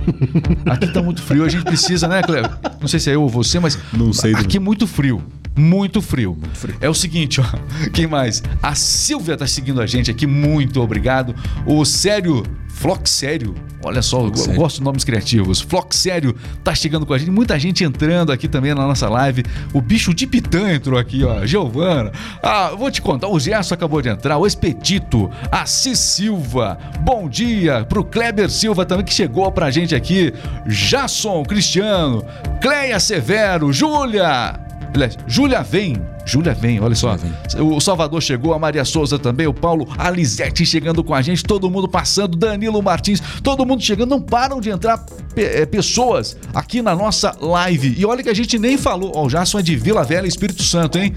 Aqui 0.70 0.88
tá 0.92 1.02
muito 1.02 1.22
frio, 1.22 1.46
a 1.46 1.50
gente 1.50 1.63
precisa, 1.63 2.10
né, 2.10 2.22
Cleber? 2.22 2.52
Não 2.82 2.88
sei 2.90 3.00
se 3.00 3.10
é 3.10 3.16
eu 3.16 3.22
ou 3.22 3.30
você, 3.30 3.62
mas 3.62 3.80
Não 3.94 4.12
sei 4.12 4.36
aqui 4.36 4.58
é 4.58 4.60
muito 4.60 4.86
frio. 4.86 5.24
Muito 5.55 6.01
frio. 6.01 6.38
É 6.81 6.89
o 6.89 6.93
seguinte, 6.93 7.39
ó. 7.39 7.43
Quem 7.93 8.07
mais? 8.07 8.41
A 8.62 8.74
Silvia 8.75 9.38
tá 9.38 9.45
seguindo 9.45 9.81
a 9.81 9.86
gente 9.86 10.10
aqui, 10.10 10.25
muito 10.25 10.81
obrigado. 10.81 11.36
O 11.65 11.86
Sério, 11.86 12.43
Flox 12.67 13.12
Sério, 13.12 13.53
olha 13.83 14.01
só, 14.01 14.25
eu 14.25 14.36
Sério. 14.36 14.60
gosto 14.60 14.77
de 14.77 14.83
nomes 14.83 15.03
criativos. 15.03 15.62
Flox 15.62 15.95
Sério 15.95 16.36
tá 16.63 16.74
chegando 16.74 17.05
com 17.05 17.13
a 17.13 17.17
gente, 17.19 17.29
muita 17.29 17.57
gente 17.60 17.83
entrando 17.83 18.31
aqui 18.31 18.48
também 18.48 18.74
na 18.74 18.88
nossa 18.88 19.07
live. 19.07 19.43
O 19.72 19.79
bicho 19.79 20.12
de 20.12 20.25
Pitã 20.25 20.74
entrou 20.74 20.98
aqui, 20.98 21.24
ó. 21.24 21.45
Giovana. 21.45 22.12
Ah, 22.41 22.72
vou 22.75 22.89
te 22.89 23.01
contar, 23.01 23.27
o 23.27 23.39
Gerson 23.39 23.75
acabou 23.75 24.01
de 24.01 24.10
entrar, 24.10 24.38
o 24.39 24.48
Expedito, 24.48 25.29
a 25.51 25.67
Cis 25.67 26.00
Silva. 26.00 26.79
Bom 27.01 27.29
dia 27.29 27.86
pro 27.86 28.03
Kleber 28.03 28.50
Silva 28.50 28.86
também 28.86 29.05
que 29.05 29.13
chegou 29.13 29.51
pra 29.51 29.69
gente 29.69 29.93
aqui. 29.93 30.33
Jasson 30.65 31.43
Cristiano, 31.43 32.25
Cleia 32.60 33.00
Severo, 33.00 33.72
Júlia. 33.72 34.60
Aliás, 34.93 35.17
Júlia 35.27 35.62
vem. 35.62 35.95
Júlia 36.25 36.53
vem, 36.53 36.79
olha 36.79 36.95
só. 36.95 37.17
O 37.59 37.79
Salvador 37.81 38.21
chegou, 38.21 38.53
a 38.53 38.59
Maria 38.59 38.85
Souza 38.85 39.19
também, 39.19 39.47
o 39.47 39.53
Paulo 39.53 39.88
Alizete 39.97 40.65
chegando 40.65 41.03
com 41.03 41.13
a 41.13 41.21
gente, 41.21 41.43
todo 41.43 41.69
mundo 41.69 41.88
passando, 41.88 42.38
Danilo 42.38 42.81
Martins, 42.81 43.21
todo 43.41 43.65
mundo 43.65 43.81
chegando. 43.81 44.12
Não 44.12 44.21
param 44.21 44.62
de 44.62 44.69
entrar 44.69 45.03
eh, 45.36 45.66
pessoas 45.66 46.38
aqui 46.54 46.82
na 46.82 46.96
nossa 46.96 47.36
live. 47.40 47.96
E 47.98 48.06
olha 48.06 48.24
que 48.24 48.30
a 48.30 48.34
gente 48.34 48.58
nem 48.60 48.78
falou. 48.78 49.12
Ó, 49.16 49.25
o 49.25 49.30
Jasson 49.30 49.60
é 49.60 49.62
de 49.62 49.75
Vila 49.75 50.04
Velha, 50.04 50.28
Espírito 50.28 50.63
Santo, 50.63 50.98
hein? 50.98 51.13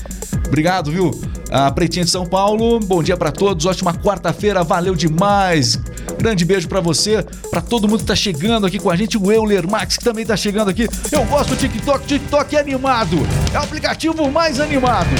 Obrigado, 0.46 0.90
viu? 0.90 1.10
A 1.50 1.70
Pretinha 1.70 2.04
de 2.04 2.10
São 2.10 2.26
Paulo, 2.26 2.80
bom 2.80 3.02
dia 3.02 3.16
pra 3.16 3.30
todos, 3.30 3.66
ótima 3.66 3.94
quarta-feira, 3.94 4.64
valeu 4.64 4.94
demais. 4.94 5.78
Grande 6.18 6.44
beijo 6.44 6.68
pra 6.68 6.80
você, 6.80 7.24
pra 7.50 7.60
todo 7.60 7.88
mundo 7.88 8.00
que 8.00 8.06
tá 8.06 8.16
chegando 8.16 8.66
aqui 8.66 8.78
com 8.78 8.90
a 8.90 8.96
gente, 8.96 9.16
o 9.16 9.30
Euler 9.30 9.68
Max 9.68 9.96
que 9.96 10.04
também 10.04 10.24
tá 10.24 10.36
chegando 10.36 10.70
aqui. 10.70 10.88
Eu 11.12 11.24
gosto 11.24 11.50
do 11.50 11.56
TikTok, 11.56 12.06
TikTok 12.06 12.56
é 12.56 12.60
animado, 12.60 13.16
é 13.52 13.58
o 13.58 13.62
aplicativo 13.62 14.30
mais 14.30 14.60
animado. 14.60 15.10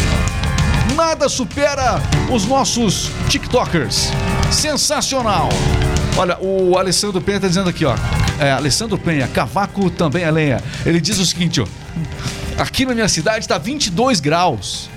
Nada 0.95 1.29
supera 1.29 2.01
os 2.33 2.47
nossos 2.47 3.11
TikTokers. 3.29 4.11
Sensacional. 4.51 5.49
Olha, 6.17 6.39
o 6.41 6.79
Alessandro 6.79 7.21
Penha 7.21 7.41
tá 7.41 7.49
dizendo 7.49 7.69
aqui, 7.69 7.85
ó. 7.85 7.95
É, 8.41 8.53
Alessandro 8.53 8.97
Penha, 8.99 9.27
cavaco 9.29 9.91
também 9.91 10.25
é 10.25 10.31
lenha. 10.31 10.63
Ele 10.85 11.01
diz 11.01 11.19
o 11.19 11.27
seguinte, 11.27 11.61
ó. 11.61 11.67
Aqui 12.59 12.87
na 12.87 12.95
minha 12.95 13.09
cidade 13.09 13.47
tá 13.47 13.59
22 13.59 14.21
graus. 14.21 14.89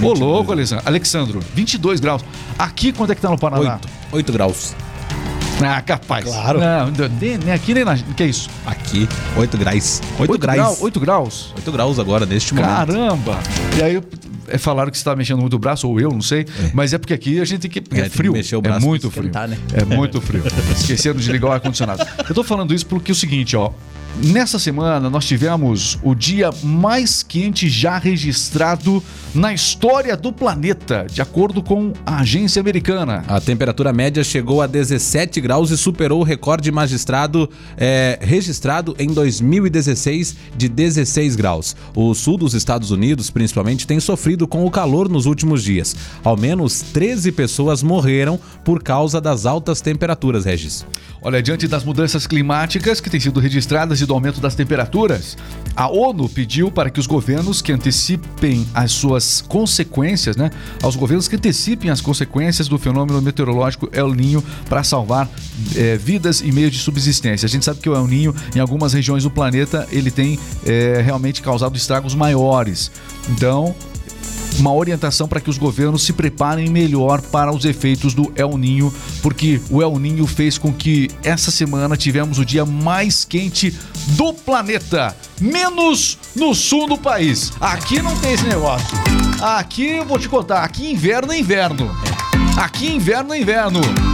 Ô, 0.00 0.12
louco, 0.12 0.52
Alessandro. 0.52 0.84
Alexandro, 0.86 1.40
22 1.54 2.00
graus. 2.00 2.22
Aqui, 2.58 2.92
quanto 2.92 3.12
é 3.12 3.14
que 3.14 3.20
tá 3.20 3.30
no 3.30 3.38
Paraná? 3.38 3.74
8, 3.74 3.88
8 4.12 4.32
graus. 4.32 4.74
Ah, 5.60 5.80
capaz. 5.82 6.24
Claro. 6.24 6.60
Não, 6.60 6.90
nem, 7.20 7.52
aqui 7.52 7.74
nem 7.74 7.84
na. 7.84 7.96
Que 7.96 8.22
é 8.22 8.26
isso? 8.26 8.48
Aqui, 8.64 9.08
8 9.36 9.56
graus. 9.58 10.00
8, 10.18 10.30
Oito 10.30 10.40
graus. 10.40 10.56
grau- 10.56 10.76
8 10.80 11.00
graus? 11.00 11.52
8 11.56 11.72
graus 11.72 11.98
agora, 11.98 12.24
neste 12.26 12.54
momento. 12.54 12.70
Caramba! 12.70 13.38
E 13.76 13.82
aí 13.82 14.00
é, 14.48 14.58
falaram 14.58 14.90
que 14.90 14.96
você 14.96 15.02
está 15.02 15.14
mexendo 15.14 15.40
muito 15.40 15.54
o 15.54 15.58
braço, 15.58 15.88
ou 15.88 16.00
eu, 16.00 16.10
não 16.10 16.20
sei. 16.20 16.46
Mas 16.72 16.92
é 16.92 16.98
porque 16.98 17.14
aqui 17.14 17.40
a 17.40 17.44
gente 17.44 17.60
tem 17.60 17.70
que. 17.70 17.78
É, 17.78 17.82
tem 17.82 18.04
que 18.04 18.16
frio. 18.16 18.32
mexer 18.32 18.56
o 18.56 18.58
é 18.58 18.62
braço 18.62 18.86
muito 18.86 19.10
pra 19.10 19.22
frio. 19.22 19.32
né? 19.48 19.58
É 19.74 19.84
muito 19.84 20.20
frio. 20.20 20.42
Esqueceram 20.76 21.18
de 21.18 21.30
ligar 21.30 21.48
o 21.48 21.52
ar-condicionado. 21.52 22.04
Eu 22.28 22.34
tô 22.34 22.42
falando 22.42 22.74
isso 22.74 22.86
porque 22.86 23.10
é 23.10 23.14
o 23.14 23.16
seguinte, 23.16 23.56
ó. 23.56 23.72
Nessa 24.20 24.58
semana 24.58 25.08
nós 25.08 25.24
tivemos 25.26 25.96
o 26.02 26.12
dia 26.12 26.50
mais 26.64 27.22
quente 27.22 27.68
já 27.68 27.98
registrado 27.98 29.00
na 29.32 29.54
história 29.54 30.16
do 30.16 30.32
planeta, 30.32 31.06
de 31.08 31.22
acordo 31.22 31.62
com 31.62 31.92
a 32.04 32.20
agência 32.20 32.58
americana. 32.58 33.22
A 33.28 33.40
temperatura 33.40 33.92
média 33.92 34.24
chegou 34.24 34.60
a 34.60 34.66
17 34.66 35.40
graus 35.40 35.70
e 35.70 35.78
superou 35.78 36.20
o 36.20 36.24
recorde 36.24 36.72
magistrado 36.72 37.48
é, 37.76 38.18
registrado 38.20 38.96
em 38.98 39.06
2016 39.06 40.34
de 40.56 40.68
16 40.68 41.36
graus. 41.36 41.76
O 41.94 42.12
sul 42.12 42.36
dos 42.36 42.54
Estados 42.54 42.90
Unidos, 42.90 43.30
principalmente, 43.30 43.86
tem 43.86 44.00
sofrido 44.00 44.48
com 44.48 44.66
o 44.66 44.70
calor 44.70 45.08
nos 45.08 45.26
últimos 45.26 45.62
dias. 45.62 45.94
Ao 46.24 46.36
menos 46.36 46.80
13 46.80 47.30
pessoas 47.30 47.84
morreram 47.84 48.40
por 48.64 48.82
causa 48.82 49.20
das 49.20 49.46
altas 49.46 49.80
temperaturas, 49.80 50.44
Regis. 50.44 50.84
Olha, 51.22 51.40
diante 51.40 51.68
das 51.68 51.84
mudanças 51.84 52.26
climáticas 52.26 53.00
que 53.00 53.08
têm 53.08 53.20
sido 53.20 53.38
registradas 53.38 54.00
e 54.00 54.07
do 54.08 54.14
aumento 54.14 54.40
das 54.40 54.54
temperaturas, 54.54 55.36
a 55.76 55.88
ONU 55.88 56.28
pediu 56.28 56.72
para 56.72 56.90
que 56.90 56.98
os 56.98 57.06
governos 57.06 57.62
que 57.62 57.70
antecipem 57.70 58.66
as 58.74 58.90
suas 58.90 59.40
consequências, 59.42 60.36
né? 60.36 60.50
Aos 60.82 60.96
governos 60.96 61.28
que 61.28 61.36
antecipem 61.36 61.90
as 61.90 62.00
consequências 62.00 62.66
do 62.66 62.78
fenômeno 62.78 63.22
meteorológico 63.22 63.88
El 63.92 64.12
Ninho 64.12 64.42
para 64.68 64.82
salvar 64.82 65.30
eh, 65.76 65.96
vidas 65.96 66.40
e 66.40 66.50
meios 66.50 66.72
de 66.72 66.78
subsistência. 66.78 67.46
A 67.46 67.48
gente 67.48 67.64
sabe 67.64 67.78
que 67.78 67.88
o 67.88 67.94
El 67.94 68.08
Ninho, 68.08 68.34
em 68.56 68.58
algumas 68.58 68.92
regiões 68.92 69.22
do 69.22 69.30
planeta, 69.30 69.86
ele 69.92 70.10
tem 70.10 70.38
eh, 70.66 71.00
realmente 71.04 71.42
causado 71.42 71.76
estragos 71.76 72.14
maiores. 72.14 72.90
Então, 73.28 73.76
uma 74.58 74.72
orientação 74.72 75.28
para 75.28 75.40
que 75.40 75.50
os 75.50 75.58
governos 75.58 76.02
se 76.02 76.12
preparem 76.12 76.68
melhor 76.68 77.20
para 77.20 77.52
os 77.52 77.64
efeitos 77.64 78.14
do 78.14 78.32
El 78.34 78.56
Ninho, 78.58 78.92
porque 79.22 79.60
o 79.70 79.82
El 79.82 79.98
Ninho 79.98 80.26
fez 80.26 80.58
com 80.58 80.72
que 80.72 81.08
essa 81.22 81.50
semana 81.50 81.96
tivemos 81.96 82.38
o 82.38 82.44
dia 82.44 82.64
mais 82.64 83.24
quente 83.24 83.74
do 84.08 84.32
planeta, 84.32 85.16
menos 85.40 86.18
no 86.34 86.54
sul 86.54 86.88
do 86.88 86.98
país. 86.98 87.52
Aqui 87.60 88.02
não 88.02 88.16
tem 88.16 88.32
esse 88.32 88.46
negócio. 88.46 88.96
Aqui 89.40 89.86
eu 89.86 90.04
vou 90.04 90.18
te 90.18 90.28
contar, 90.28 90.64
aqui 90.64 90.90
inverno 90.90 91.32
é 91.32 91.38
inverno. 91.38 91.90
Aqui 92.56 92.90
inverno 92.90 93.34
é 93.34 93.40
inverno. 93.40 94.07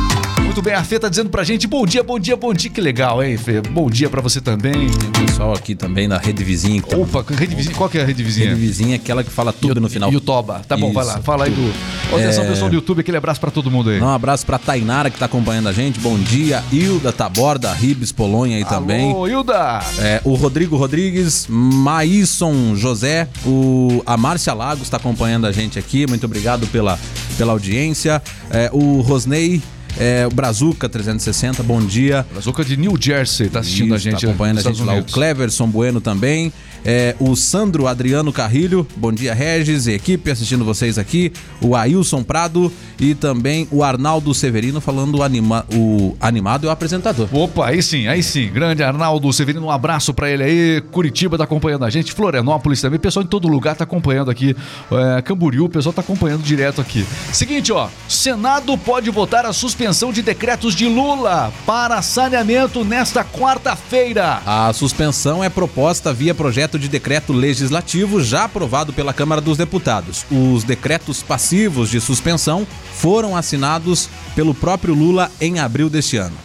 Muito 0.54 0.62
bem, 0.62 0.74
a 0.74 0.84
Fê 0.84 1.00
tá 1.00 1.08
dizendo 1.08 1.30
pra 1.30 1.42
gente 1.42 1.66
bom 1.66 1.84
dia, 1.84 2.00
bom 2.00 2.16
dia, 2.16 2.36
bom 2.36 2.54
dia. 2.54 2.70
Que 2.70 2.80
legal, 2.80 3.20
hein, 3.20 3.36
Fê? 3.36 3.60
Bom 3.60 3.90
dia 3.90 4.08
pra 4.08 4.20
você 4.20 4.40
também. 4.40 4.88
Tem 4.88 5.26
pessoal 5.26 5.52
aqui 5.52 5.74
também 5.74 6.06
na 6.06 6.16
rede 6.16 6.44
vizinha. 6.44 6.80
Que 6.80 6.90
tá... 6.90 6.96
Opa, 6.96 7.24
rede 7.28 7.56
vizinha, 7.56 7.74
qual 7.74 7.90
que 7.90 7.98
é 7.98 8.02
a 8.02 8.06
rede 8.06 8.22
vizinha? 8.22 8.50
Rede 8.50 8.60
vizinha 8.60 8.92
é 8.92 8.94
aquela 8.94 9.24
que 9.24 9.30
fala 9.30 9.52
tudo 9.52 9.80
no 9.80 9.88
final. 9.88 10.12
E 10.12 10.16
o 10.16 10.20
Toba. 10.20 10.62
Tá 10.68 10.76
bom, 10.76 10.92
vai 10.92 11.04
lá. 11.04 11.14
Isso. 11.14 11.22
Fala 11.24 11.46
aí 11.46 11.50
do. 11.50 11.72
Atenção, 12.14 12.44
É. 12.44 12.46
pessoal 12.50 12.70
do 12.70 12.76
YouTube, 12.76 13.00
aquele 13.00 13.16
abraço 13.16 13.40
pra 13.40 13.50
todo 13.50 13.68
mundo 13.68 13.90
aí. 13.90 14.00
Um 14.00 14.08
abraço 14.08 14.46
pra 14.46 14.56
Tainara 14.56 15.10
que 15.10 15.18
tá 15.18 15.24
acompanhando 15.24 15.68
a 15.68 15.72
gente. 15.72 15.98
Bom 15.98 16.16
dia. 16.16 16.62
Hilda 16.70 17.10
Taborda, 17.12 17.72
Ribes 17.72 18.12
Polonha 18.12 18.56
aí 18.56 18.64
também. 18.64 19.12
Ô, 19.12 19.26
Hilda! 19.26 19.80
É, 19.98 20.20
o 20.22 20.34
Rodrigo 20.34 20.76
Rodrigues, 20.76 21.48
Maíson 21.48 22.76
José, 22.76 23.26
o, 23.44 24.04
a 24.06 24.16
Márcia 24.16 24.54
Lagos 24.54 24.84
está 24.84 24.98
acompanhando 24.98 25.48
a 25.48 25.50
gente 25.52 25.80
aqui. 25.80 26.06
Muito 26.06 26.26
obrigado 26.26 26.64
pela, 26.68 26.96
pela 27.36 27.50
audiência. 27.50 28.22
É, 28.52 28.70
o 28.72 29.00
Rosnei, 29.00 29.60
é, 29.98 30.26
o 30.26 30.34
Brazuca 30.34 30.88
360, 30.88 31.62
bom 31.62 31.80
dia. 31.80 32.26
Brazuca 32.32 32.64
de 32.64 32.76
New 32.76 32.96
Jersey 33.00 33.48
tá 33.48 33.60
assistindo 33.60 33.94
a 33.94 33.96
Isso, 33.96 34.04
gente. 34.04 34.20
Tá 34.20 34.28
acompanhando 34.28 34.58
a 34.58 34.62
gente 34.62 34.72
Estados 34.72 34.86
lá. 34.86 34.92
O 34.94 34.96
Unidos. 34.96 35.14
Cleverson 35.14 35.66
Bueno 35.68 36.00
também. 36.00 36.52
É, 36.84 37.16
o 37.18 37.34
Sandro 37.34 37.86
Adriano 37.86 38.30
Carrilho, 38.30 38.86
bom 38.94 39.10
dia 39.10 39.32
Regis 39.32 39.86
e 39.86 39.92
equipe 39.92 40.30
assistindo 40.30 40.64
vocês 40.66 40.98
aqui. 40.98 41.32
O 41.60 41.74
Ailson 41.74 42.22
Prado 42.22 42.70
e 43.00 43.14
também 43.14 43.66
o 43.70 43.82
Arnaldo 43.82 44.34
Severino 44.34 44.82
falando 44.82 45.18
o, 45.18 45.22
anima, 45.22 45.64
o 45.72 46.14
animado 46.20 46.64
e 46.64 46.66
o 46.66 46.70
apresentador. 46.70 47.26
Opa, 47.32 47.68
aí 47.68 47.82
sim, 47.82 48.06
aí 48.06 48.22
sim. 48.22 48.50
Grande 48.52 48.82
Arnaldo 48.82 49.32
Severino, 49.32 49.66
um 49.66 49.70
abraço 49.70 50.12
pra 50.12 50.28
ele 50.28 50.42
aí. 50.42 50.80
Curitiba 50.92 51.38
tá 51.38 51.44
acompanhando 51.44 51.86
a 51.86 51.90
gente. 51.90 52.12
Florianópolis 52.12 52.82
também. 52.82 52.98
Pessoal 52.98 53.24
em 53.24 53.28
todo 53.28 53.48
lugar 53.48 53.74
tá 53.76 53.84
acompanhando 53.84 54.30
aqui. 54.30 54.54
É, 54.90 55.22
Camboriú, 55.22 55.64
o 55.64 55.68
pessoal 55.70 55.92
tá 55.92 56.02
acompanhando 56.02 56.42
direto 56.42 56.82
aqui. 56.82 57.06
Seguinte, 57.32 57.72
ó. 57.72 57.88
Senado 58.06 58.76
pode 58.76 59.08
votar 59.10 59.46
a 59.46 59.52
suspensão 59.52 59.83
de 59.84 60.22
decretos 60.22 60.74
de 60.74 60.86
Lula 60.88 61.52
para 61.66 62.00
saneamento 62.00 62.82
nesta 62.86 63.22
quarta-feira. 63.22 64.40
A 64.46 64.72
suspensão 64.72 65.44
é 65.44 65.50
proposta 65.50 66.10
via 66.10 66.34
projeto 66.34 66.78
de 66.78 66.88
decreto 66.88 67.34
legislativo 67.34 68.22
já 68.22 68.44
aprovado 68.44 68.94
pela 68.94 69.12
Câmara 69.12 69.42
dos 69.42 69.58
Deputados. 69.58 70.24
Os 70.30 70.64
decretos 70.64 71.22
passivos 71.22 71.90
de 71.90 72.00
suspensão 72.00 72.66
foram 72.94 73.36
assinados 73.36 74.08
pelo 74.34 74.54
próprio 74.54 74.94
Lula 74.94 75.30
em 75.38 75.58
abril 75.58 75.90
deste 75.90 76.16
ano. 76.16 76.36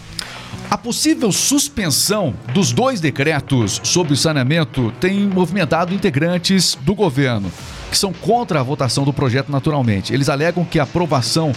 A 0.70 0.78
possível 0.78 1.32
suspensão 1.32 2.34
dos 2.54 2.74
dois 2.74 3.00
decretos 3.00 3.80
sobre 3.86 4.14
o 4.14 4.18
saneamento 4.18 4.94
tem 5.00 5.22
movimentado 5.28 5.94
integrantes 5.94 6.78
do 6.82 6.94
governo, 6.94 7.50
que 7.90 7.98
são 7.98 8.12
contra 8.12 8.60
a 8.60 8.64
votação 8.64 9.06
do 9.06 9.14
projeto 9.14 9.50
naturalmente. 9.50 10.14
Eles 10.14 10.28
alegam 10.28 10.66
que 10.66 10.78
a 10.78 10.84
aprovação 10.84 11.54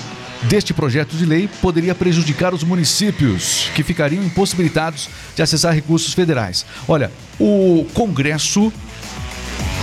deste 0.49 0.73
projeto 0.75 1.17
de 1.17 1.25
lei 1.25 1.49
poderia 1.61 1.95
prejudicar 1.95 2.53
os 2.53 2.63
municípios, 2.65 3.71
que 3.75 3.83
ficariam 3.83 4.23
impossibilitados 4.25 5.09
de 5.37 5.43
acessar 5.43 5.73
recursos 5.75 6.13
federais. 6.15 6.67
Olha, 6.89 7.11
o 7.39 7.87
Congresso 7.95 8.73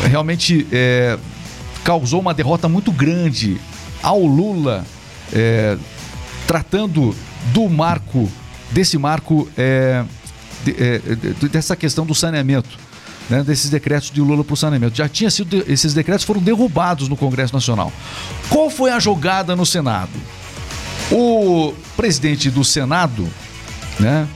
realmente 0.09 0.67
é, 0.71 1.17
causou 1.83 2.19
uma 2.19 2.33
derrota 2.33 2.67
muito 2.67 2.91
grande 2.91 3.59
ao 4.01 4.19
Lula, 4.21 4.85
é, 5.33 5.77
tratando 6.47 7.15
do 7.53 7.67
marco, 7.69 8.29
desse 8.71 8.97
marco, 8.97 9.49
é, 9.57 10.03
de- 10.65 10.75
é, 10.77 10.99
de- 11.39 11.49
dessa 11.49 11.75
questão 11.75 12.05
do 12.05 12.13
saneamento. 12.15 12.77
né, 13.29 13.43
desses 13.43 13.69
decretos 13.69 14.09
de 14.09 14.19
Lula 14.21 14.43
para 14.43 14.55
o 14.55 14.57
saneamento. 14.57 14.97
Já 14.97 15.07
tinha 15.07 15.29
sido. 15.29 15.63
Esses 15.67 15.93
decretos 15.93 16.25
foram 16.25 16.41
derrubados 16.41 17.07
no 17.07 17.15
Congresso 17.15 17.53
Nacional. 17.53 17.93
Qual 18.49 18.71
foi 18.71 18.89
a 18.89 18.99
jogada 18.99 19.55
no 19.55 19.67
Senado? 19.67 20.09
O 21.11 21.74
presidente 21.98 22.50
do 22.51 22.63
Senado, 22.63 23.27
né? 24.00 24.27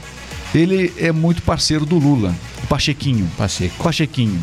Ele 0.53 0.93
é 0.97 1.12
muito 1.12 1.41
parceiro 1.41 1.86
do 1.86 1.97
Lula, 1.97 2.33
o 2.63 2.67
Pachequinho. 2.67 3.29
Pacheco. 3.38 3.83
Pachequinho. 3.83 4.41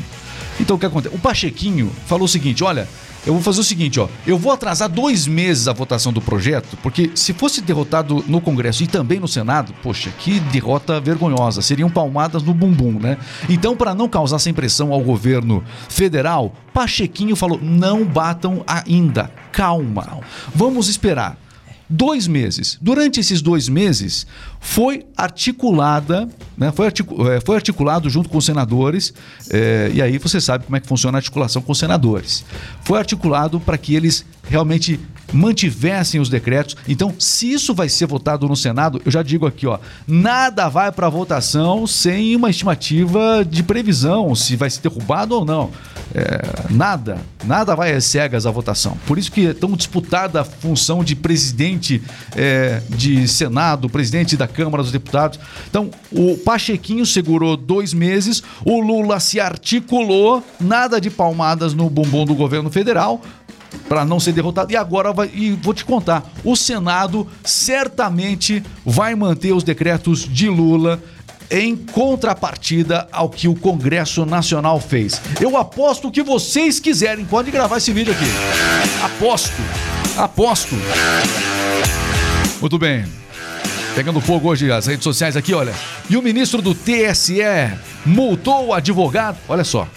Então 0.58 0.76
o 0.76 0.78
que 0.78 0.86
acontece? 0.86 1.14
O 1.14 1.18
Pachequinho 1.18 1.90
falou 2.06 2.24
o 2.24 2.28
seguinte: 2.28 2.62
olha, 2.62 2.88
eu 3.26 3.34
vou 3.34 3.42
fazer 3.42 3.60
o 3.60 3.64
seguinte, 3.64 4.00
ó, 4.00 4.08
eu 4.26 4.38
vou 4.38 4.50
atrasar 4.50 4.88
dois 4.88 5.26
meses 5.26 5.68
a 5.68 5.72
votação 5.72 6.12
do 6.12 6.22
projeto, 6.22 6.76
porque 6.82 7.10
se 7.14 7.34
fosse 7.34 7.60
derrotado 7.60 8.24
no 8.26 8.40
Congresso 8.40 8.82
e 8.82 8.86
também 8.86 9.20
no 9.20 9.28
Senado, 9.28 9.74
poxa, 9.82 10.10
que 10.18 10.40
derrota 10.40 11.00
vergonhosa, 11.00 11.60
seriam 11.60 11.90
palmadas 11.90 12.42
no 12.42 12.54
bumbum, 12.54 12.98
né? 12.98 13.18
Então, 13.48 13.76
para 13.76 13.94
não 13.94 14.08
causar 14.08 14.36
essa 14.36 14.48
impressão 14.48 14.92
ao 14.92 15.00
governo 15.02 15.62
federal, 15.88 16.54
Pachequinho 16.72 17.36
falou: 17.36 17.58
não 17.60 18.04
batam 18.04 18.64
ainda, 18.66 19.30
calma, 19.52 20.20
vamos 20.54 20.88
esperar. 20.88 21.36
Dois 21.92 22.28
meses. 22.28 22.78
Durante 22.80 23.18
esses 23.18 23.42
dois 23.42 23.68
meses, 23.68 24.24
foi 24.60 25.04
articulada, 25.16 26.28
né, 26.56 26.70
foi, 26.72 26.86
articu- 26.86 27.26
eh, 27.28 27.40
foi 27.44 27.56
articulado 27.56 28.08
junto 28.08 28.28
com 28.28 28.38
os 28.38 28.44
senadores, 28.44 29.12
eh, 29.50 29.90
e 29.92 30.00
aí 30.00 30.16
você 30.16 30.40
sabe 30.40 30.64
como 30.66 30.76
é 30.76 30.80
que 30.80 30.86
funciona 30.86 31.18
a 31.18 31.20
articulação 31.20 31.60
com 31.60 31.72
os 31.72 31.78
senadores. 31.78 32.44
Foi 32.84 32.96
articulado 32.98 33.58
para 33.58 33.76
que 33.76 33.94
eles 33.96 34.24
realmente 34.48 35.00
mantivessem 35.32 36.20
os 36.20 36.28
decretos. 36.28 36.76
Então, 36.88 37.14
se 37.18 37.52
isso 37.52 37.74
vai 37.74 37.88
ser 37.88 38.06
votado 38.06 38.48
no 38.48 38.56
Senado, 38.56 39.00
eu 39.04 39.10
já 39.10 39.22
digo 39.22 39.46
aqui, 39.46 39.66
ó, 39.66 39.78
nada 40.06 40.68
vai 40.68 40.90
para 40.92 41.08
votação 41.08 41.86
sem 41.86 42.34
uma 42.36 42.50
estimativa 42.50 43.44
de 43.48 43.62
previsão, 43.62 44.34
se 44.34 44.56
vai 44.56 44.70
ser 44.70 44.80
derrubado 44.82 45.34
ou 45.34 45.44
não. 45.44 45.70
É, 46.12 46.70
nada, 46.70 47.18
nada 47.44 47.76
vai 47.76 47.92
às 47.92 48.04
cegas 48.04 48.44
à 48.44 48.50
votação. 48.50 48.96
Por 49.06 49.16
isso 49.16 49.30
que 49.30 49.46
é 49.46 49.54
tão 49.54 49.72
disputada 49.72 50.40
a 50.40 50.44
função 50.44 51.04
de 51.04 51.14
presidente 51.14 52.02
é, 52.34 52.82
de 52.88 53.28
Senado, 53.28 53.88
presidente 53.88 54.36
da 54.36 54.48
Câmara 54.48 54.82
dos 54.82 54.90
Deputados. 54.90 55.38
Então, 55.68 55.90
o 56.10 56.36
Pachequinho 56.38 57.06
segurou 57.06 57.56
dois 57.56 57.94
meses, 57.94 58.42
o 58.64 58.80
Lula 58.80 59.20
se 59.20 59.38
articulou, 59.38 60.42
nada 60.60 61.00
de 61.00 61.10
palmadas 61.10 61.74
no 61.74 61.88
bumbum 61.88 62.24
do 62.24 62.34
governo 62.34 62.70
federal 62.70 63.20
para 63.88 64.04
não 64.04 64.20
ser 64.20 64.32
derrotado. 64.32 64.72
E 64.72 64.76
agora 64.76 65.12
vai, 65.12 65.30
e 65.32 65.52
vou 65.52 65.74
te 65.74 65.84
contar, 65.84 66.24
o 66.44 66.56
Senado 66.56 67.26
certamente 67.44 68.62
vai 68.84 69.14
manter 69.14 69.52
os 69.52 69.62
decretos 69.64 70.28
de 70.28 70.48
Lula 70.48 71.02
em 71.50 71.74
contrapartida 71.76 73.08
ao 73.10 73.28
que 73.28 73.48
o 73.48 73.54
Congresso 73.54 74.24
Nacional 74.24 74.78
fez. 74.80 75.20
Eu 75.40 75.56
aposto 75.56 76.08
o 76.08 76.12
que 76.12 76.22
vocês 76.22 76.78
quiserem. 76.78 77.24
Pode 77.24 77.50
gravar 77.50 77.78
esse 77.78 77.92
vídeo 77.92 78.12
aqui. 78.12 78.24
Aposto. 79.02 79.60
Aposto. 80.16 80.76
Muito 82.60 82.78
bem. 82.78 83.04
Pegando 83.94 84.20
fogo 84.20 84.48
hoje 84.48 84.70
as 84.70 84.86
redes 84.86 85.02
sociais 85.02 85.36
aqui, 85.36 85.52
olha. 85.52 85.74
E 86.08 86.16
o 86.16 86.22
ministro 86.22 86.62
do 86.62 86.74
TSE 86.74 87.42
multou 88.06 88.68
o 88.68 88.74
advogado. 88.74 89.38
Olha 89.48 89.64
só. 89.64 89.88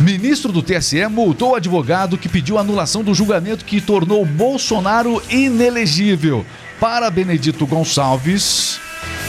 Ministro 0.00 0.50
do 0.50 0.60
TSE 0.60 1.06
multou 1.06 1.52
o 1.52 1.54
advogado 1.54 2.18
que 2.18 2.28
pediu 2.28 2.58
anulação 2.58 3.04
do 3.04 3.14
julgamento 3.14 3.64
que 3.64 3.80
tornou 3.80 4.26
Bolsonaro 4.26 5.22
inelegível. 5.30 6.44
Para 6.80 7.08
Benedito 7.10 7.64
Gonçalves, 7.64 8.80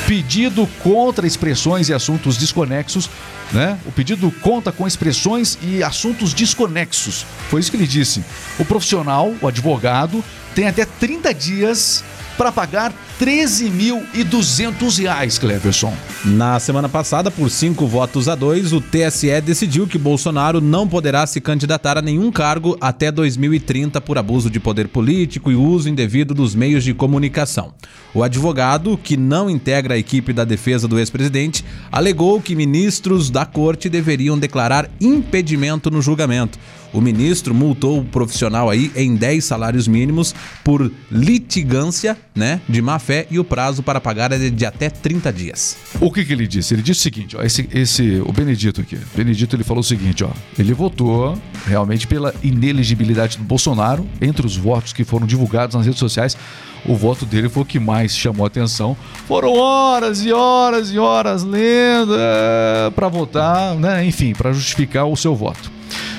pedido 0.08 0.67
contra 0.82 1.28
expressões 1.28 1.88
e 1.88 1.93
assuntos 1.93 2.36
desconexos, 2.36 3.10
né? 3.51 3.78
O 3.86 3.91
pedido 3.91 4.32
conta 4.41 4.71
com 4.71 4.88
expressões 4.88 5.56
e 5.62 5.84
assuntos 5.84 6.34
desconexos. 6.34 7.25
Foi 7.47 7.62
isso 7.62 7.69
que 7.69 7.78
ele 7.78 7.88
disse. 7.88 8.23
O 8.58 8.65
profissional, 8.65 9.36
o 9.39 9.47
advogado, 9.47 10.23
tem 10.56 10.67
até 10.67 10.84
30 10.84 11.32
dias 11.32 12.04
para 12.38 12.52
pagar 12.52 12.93
13.200 13.19 15.00
reais, 15.00 15.38
Cleverson. 15.38 15.93
Na 16.26 16.60
semana 16.60 16.89
passada, 16.89 17.32
por 17.32 17.50
cinco 17.50 17.88
votos 17.88 18.28
a 18.28 18.36
dois, 18.36 18.74
o 18.74 18.82
TSE 18.82 19.39
decidiu 19.41 19.88
que 19.88 19.98
Bolsonaro 19.98 20.60
não 20.60 20.88
poderá 20.88 21.26
se 21.26 21.39
candidatar 21.39 21.98
a 21.98 22.02
nenhum 22.02 22.32
cargo 22.32 22.78
até 22.82 23.12
2030 23.12 24.02
por 24.02 24.17
abuso 24.17 24.50
de 24.50 24.60
poder 24.60 24.89
político 24.89 25.52
e 25.52 25.56
uso 25.56 25.88
indevido 25.88 26.34
dos 26.34 26.54
meios 26.54 26.84
de 26.84 26.93
comunicação. 26.93 27.74
O 28.13 28.24
advogado, 28.24 28.98
que 28.98 29.15
não 29.15 29.50
integra 29.50 29.95
a 29.95 29.98
equipe 29.98 30.34
da 30.34 30.43
defesa 30.43 30.88
do 30.88 31.00
ex-presidente, 31.00 31.63
alegou 31.91 32.41
que 32.41 32.56
ministros 32.56 33.30
da 33.30 33.45
corte 33.45 33.89
deveriam 33.89 34.38
declarar 34.38 34.89
impedimento 35.00 35.89
no 35.89 36.02
julgamento. 36.02 36.60
O 36.96 37.02
ministro 37.02 37.54
multou 37.54 38.00
o 38.00 38.06
profissional 38.06 38.70
aí 38.70 38.90
em 38.96 39.18
10 39.18 39.44
salários 39.44 39.86
mínimos 39.86 40.34
por 40.64 40.90
litigância 41.12 42.18
né, 42.34 42.62
de 42.70 42.82
má 42.82 42.98
fé 43.00 43.28
e 43.30 43.38
o 43.38 43.44
prazo 43.44 43.84
para 43.84 44.00
pagar 44.00 44.32
é 44.32 44.50
de 44.50 44.66
até 44.66 44.90
30 44.90 45.34
dias. 45.34 45.76
O 46.00 46.10
que, 46.10 46.24
que 46.24 46.32
ele 46.32 46.48
disse? 46.48 46.74
Ele 46.74 46.82
disse 46.82 47.02
o 47.02 47.04
seguinte, 47.04 47.36
ó, 47.36 47.44
esse, 47.44 47.68
esse, 47.74 48.22
o 48.26 48.32
Benedito 48.32 48.80
aqui. 48.80 48.98
Benedito 49.14 49.58
ele 49.58 49.66
falou 49.66 49.82
o 49.82 49.84
seguinte, 49.84 50.24
ó, 50.24 50.30
ele 50.58 50.74
votou 50.74 51.38
realmente 51.68 52.08
pela 52.08 52.34
inelegibilidade 52.42 53.38
do 53.40 53.44
Bolsonaro 53.44 54.08
entre 54.22 54.46
os 54.48 54.56
votos 54.56 54.94
que 54.94 55.04
foram 55.04 55.28
divulgados 55.28 55.76
nas 55.76 55.86
redes 55.86 56.00
sociais. 56.00 56.38
O 56.86 56.96
voto 56.96 57.26
dele 57.26 57.50
foi 57.50 57.64
o 57.64 57.66
que 57.66 57.78
mais 57.78 58.16
chamou 58.16 58.46
a 58.46 58.48
atenção. 58.48 58.96
Foram 59.28 59.52
horas 59.52 60.24
e 60.24 60.32
horas 60.32 60.92
e 60.92 60.98
horas 60.98 61.44
lendo 61.44 62.16
é, 62.18 62.90
para 62.92 63.10
votar, 63.10 63.76
né? 63.76 64.06
Enfim, 64.06 64.34
para 64.34 64.54
justificar 64.54 65.06
o 65.06 65.18
seu 65.18 65.36
voto. 65.36 65.76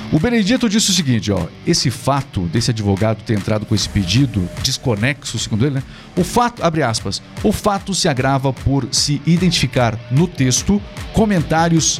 O 0.09 0.19
Benedito 0.19 0.69
disse 0.69 0.89
o 0.89 0.93
seguinte, 0.93 1.29
ó, 1.33 1.47
esse 1.65 1.91
fato 1.91 2.41
desse 2.43 2.71
advogado 2.71 3.23
ter 3.23 3.33
entrado 3.33 3.65
com 3.65 3.75
esse 3.75 3.89
pedido 3.89 4.49
desconexo, 4.63 5.37
segundo 5.37 5.65
ele, 5.65 5.75
né? 5.75 5.83
O 6.15 6.23
fato, 6.23 6.63
abre 6.63 6.81
aspas, 6.81 7.21
o 7.43 7.51
fato 7.51 7.93
se 7.93 8.07
agrava 8.07 8.53
por 8.53 8.87
se 8.89 9.21
identificar 9.25 9.99
no 10.09 10.25
texto 10.25 10.81
comentários 11.13 11.99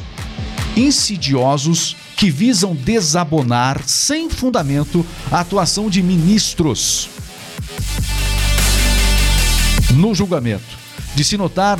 insidiosos 0.74 1.96
que 2.16 2.30
visam 2.30 2.74
desabonar 2.74 3.82
sem 3.86 4.30
fundamento 4.30 5.04
a 5.30 5.40
atuação 5.40 5.90
de 5.90 6.02
ministros 6.02 7.10
no 9.94 10.14
julgamento. 10.14 10.78
De 11.14 11.24
se 11.24 11.36
notar 11.36 11.78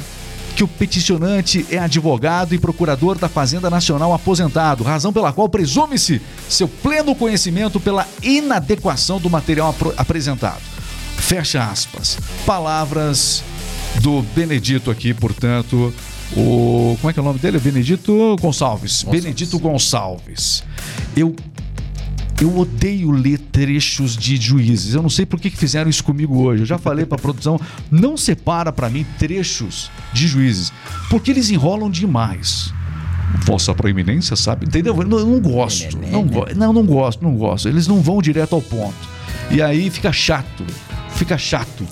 que 0.58 0.64
o 0.64 0.66
peticionante 0.66 1.64
é 1.70 1.78
advogado 1.78 2.52
e 2.52 2.58
procurador 2.58 3.16
da 3.16 3.28
Fazenda 3.28 3.70
Nacional 3.70 4.12
aposentado, 4.12 4.82
razão 4.82 5.12
pela 5.12 5.32
qual 5.32 5.48
presume-se 5.48 6.20
seu 6.48 6.66
pleno 6.66 7.14
conhecimento 7.14 7.78
pela 7.78 8.04
inadequação 8.24 9.20
do 9.20 9.30
material 9.30 9.72
apresentado. 9.96 10.60
Fecha 11.16 11.62
aspas. 11.62 12.18
Palavras 12.44 13.44
do 14.00 14.20
Benedito 14.34 14.90
aqui, 14.90 15.14
portanto, 15.14 15.94
o 16.36 16.98
como 17.00 17.08
é 17.08 17.12
que 17.12 17.20
é 17.20 17.22
o 17.22 17.24
nome 17.24 17.38
dele? 17.38 17.60
Benedito 17.60 18.34
Gonçalves. 18.40 19.04
Benedito 19.04 19.60
Gonçalves. 19.60 20.64
Eu 21.16 21.36
eu 22.40 22.56
odeio 22.56 23.10
ler 23.10 23.38
trechos 23.38 24.16
de 24.16 24.36
juízes. 24.36 24.94
Eu 24.94 25.02
não 25.02 25.10
sei 25.10 25.26
por 25.26 25.40
que 25.40 25.50
fizeram 25.50 25.90
isso 25.90 26.04
comigo 26.04 26.38
hoje. 26.38 26.62
Eu 26.62 26.66
já 26.66 26.78
falei 26.78 27.04
pra 27.04 27.18
produção, 27.18 27.60
não 27.90 28.16
separa 28.16 28.72
pra 28.72 28.88
mim 28.88 29.04
trechos 29.18 29.90
de 30.12 30.26
juízes, 30.28 30.72
porque 31.10 31.30
eles 31.30 31.50
enrolam 31.50 31.90
demais. 31.90 32.72
Vossa 33.44 33.74
proeminência, 33.74 34.36
sabe? 34.36 34.66
Entendeu? 34.66 34.96
Eu 34.96 35.06
não, 35.06 35.18
eu 35.18 35.26
não 35.26 35.40
gosto. 35.40 35.98
Não, 35.98 36.26
go 36.26 36.46
não, 36.56 36.72
não 36.72 36.86
gosto, 36.86 37.22
não 37.22 37.34
gosto. 37.34 37.68
Eles 37.68 37.86
não 37.86 38.00
vão 38.00 38.22
direto 38.22 38.54
ao 38.54 38.62
ponto. 38.62 38.96
E 39.50 39.60
aí 39.60 39.90
fica 39.90 40.12
chato. 40.12 40.64
Fica 41.10 41.36
chato. 41.36 41.86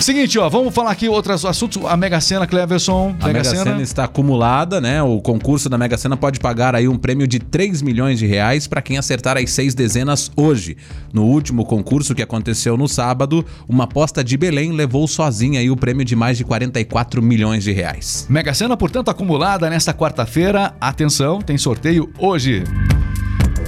Seguinte, 0.00 0.38
ó, 0.38 0.48
vamos 0.48 0.74
falar 0.74 0.90
aqui 0.90 1.08
outros 1.08 1.44
assuntos. 1.44 1.84
A 1.84 1.96
Mega 1.96 2.20
Sena, 2.20 2.46
Cleverson. 2.46 3.16
A 3.20 3.26
Mega 3.26 3.42
Sena 3.42 3.82
está 3.82 4.04
acumulada, 4.04 4.80
né? 4.80 5.02
O 5.02 5.20
concurso 5.20 5.68
da 5.68 5.76
Mega 5.76 5.96
Sena 5.96 6.16
pode 6.16 6.38
pagar 6.38 6.74
aí 6.74 6.86
um 6.86 6.96
prêmio 6.96 7.26
de 7.26 7.38
3 7.38 7.82
milhões 7.82 8.18
de 8.18 8.26
reais 8.26 8.66
para 8.66 8.82
quem 8.82 8.98
acertar 8.98 9.36
as 9.36 9.50
seis 9.50 9.74
dezenas 9.74 10.30
hoje. 10.36 10.76
No 11.12 11.24
último 11.24 11.64
concurso 11.64 12.14
que 12.14 12.22
aconteceu 12.22 12.76
no 12.76 12.86
sábado, 12.86 13.44
uma 13.68 13.84
aposta 13.84 14.22
de 14.22 14.36
Belém 14.36 14.72
levou 14.72 15.08
sozinha 15.08 15.60
aí 15.60 15.70
o 15.70 15.76
prêmio 15.76 16.04
de 16.04 16.14
mais 16.14 16.36
de 16.36 16.44
44 16.44 17.22
milhões 17.22 17.64
de 17.64 17.72
reais. 17.72 18.26
Mega 18.28 18.54
Sena, 18.54 18.76
portanto, 18.76 19.10
acumulada 19.10 19.68
nesta 19.68 19.92
quarta-feira. 19.92 20.74
Atenção, 20.80 21.40
tem 21.40 21.58
sorteio 21.58 22.12
hoje. 22.18 22.62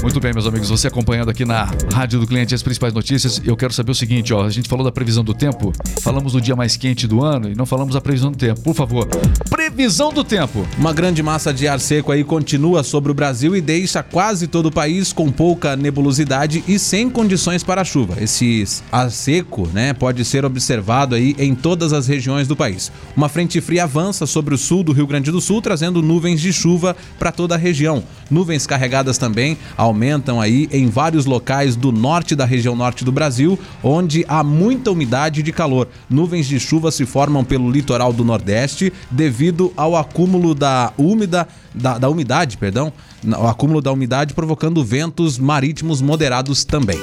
Muito 0.00 0.20
bem, 0.20 0.32
meus 0.32 0.46
amigos, 0.46 0.68
você 0.70 0.86
acompanhando 0.86 1.28
aqui 1.28 1.44
na 1.44 1.68
Rádio 1.92 2.20
do 2.20 2.26
Cliente 2.26 2.54
as 2.54 2.62
principais 2.62 2.94
notícias. 2.94 3.42
Eu 3.44 3.56
quero 3.56 3.72
saber 3.72 3.90
o 3.90 3.94
seguinte, 3.94 4.32
ó, 4.32 4.44
a 4.44 4.50
gente 4.50 4.68
falou 4.68 4.84
da 4.84 4.92
previsão 4.92 5.24
do 5.24 5.34
tempo, 5.34 5.72
falamos 6.00 6.34
do 6.34 6.40
dia 6.40 6.54
mais 6.54 6.76
quente 6.76 7.06
do 7.06 7.22
ano 7.22 7.50
e 7.50 7.54
não 7.54 7.66
falamos 7.66 7.94
da 7.94 8.00
previsão 8.00 8.30
do 8.30 8.38
tempo. 8.38 8.60
Por 8.60 8.74
favor, 8.74 9.08
previsão 9.50 10.12
do 10.12 10.22
tempo. 10.22 10.66
Uma 10.78 10.92
grande 10.92 11.20
massa 11.20 11.52
de 11.52 11.66
ar 11.66 11.80
seco 11.80 12.12
aí 12.12 12.22
continua 12.22 12.84
sobre 12.84 13.10
o 13.10 13.14
Brasil 13.14 13.56
e 13.56 13.60
deixa 13.60 14.00
quase 14.00 14.46
todo 14.46 14.66
o 14.66 14.72
país 14.72 15.12
com 15.12 15.32
pouca 15.32 15.74
nebulosidade 15.74 16.62
e 16.68 16.78
sem 16.78 17.10
condições 17.10 17.64
para 17.64 17.84
chuva. 17.84 18.22
Esse 18.22 18.64
ar 18.92 19.10
seco, 19.10 19.66
né, 19.74 19.92
pode 19.92 20.24
ser 20.24 20.44
observado 20.44 21.16
aí 21.16 21.34
em 21.38 21.56
todas 21.56 21.92
as 21.92 22.06
regiões 22.06 22.46
do 22.46 22.54
país. 22.54 22.92
Uma 23.16 23.28
frente 23.28 23.60
fria 23.60 23.82
avança 23.82 24.26
sobre 24.26 24.54
o 24.54 24.58
sul 24.58 24.84
do 24.84 24.92
Rio 24.92 25.08
Grande 25.08 25.32
do 25.32 25.40
Sul, 25.40 25.60
trazendo 25.60 26.00
nuvens 26.00 26.40
de 26.40 26.52
chuva 26.52 26.96
para 27.18 27.32
toda 27.32 27.56
a 27.56 27.58
região. 27.58 28.04
Nuvens 28.30 28.64
carregadas 28.64 29.18
também 29.18 29.58
aumentam 29.88 30.40
aí 30.40 30.68
em 30.70 30.88
vários 30.88 31.26
locais 31.26 31.74
do 31.74 31.90
norte 31.90 32.36
da 32.36 32.44
região 32.44 32.76
norte 32.76 33.04
do 33.04 33.10
Brasil, 33.10 33.58
onde 33.82 34.24
há 34.28 34.44
muita 34.44 34.90
umidade 34.90 35.42
de 35.42 35.52
calor. 35.52 35.88
Nuvens 36.08 36.46
de 36.46 36.60
chuva 36.60 36.90
se 36.90 37.04
formam 37.04 37.42
pelo 37.42 37.70
litoral 37.70 38.12
do 38.12 38.24
Nordeste 38.24 38.92
devido 39.10 39.72
ao 39.76 39.96
acúmulo 39.96 40.54
da 40.54 40.92
úmida 40.96 41.48
da, 41.74 41.98
da 41.98 42.08
umidade, 42.08 42.56
perdão, 42.56 42.92
o 43.24 43.46
acúmulo 43.46 43.80
da 43.80 43.92
umidade 43.92 44.34
provocando 44.34 44.84
ventos 44.84 45.38
marítimos 45.38 46.00
moderados 46.00 46.64
também. 46.64 46.98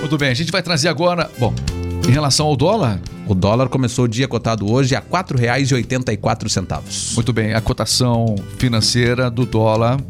Muito 0.00 0.16
bem, 0.16 0.30
a 0.30 0.34
gente 0.34 0.52
vai 0.52 0.62
trazer 0.62 0.88
agora, 0.88 1.30
bom, 1.38 1.52
em 2.08 2.12
relação 2.12 2.46
ao 2.46 2.56
dólar, 2.56 3.00
O 3.30 3.34
dólar 3.34 3.68
começou 3.68 4.06
o 4.06 4.08
dia 4.08 4.26
cotado 4.26 4.68
hoje 4.68 4.96
a 4.96 4.98
R$ 4.98 5.04
4,84. 5.08 7.14
Muito 7.14 7.32
bem, 7.32 7.54
a 7.54 7.60
cotação 7.60 8.34
financeira 8.58 9.30
do 9.30 9.46
dólar 9.46 10.00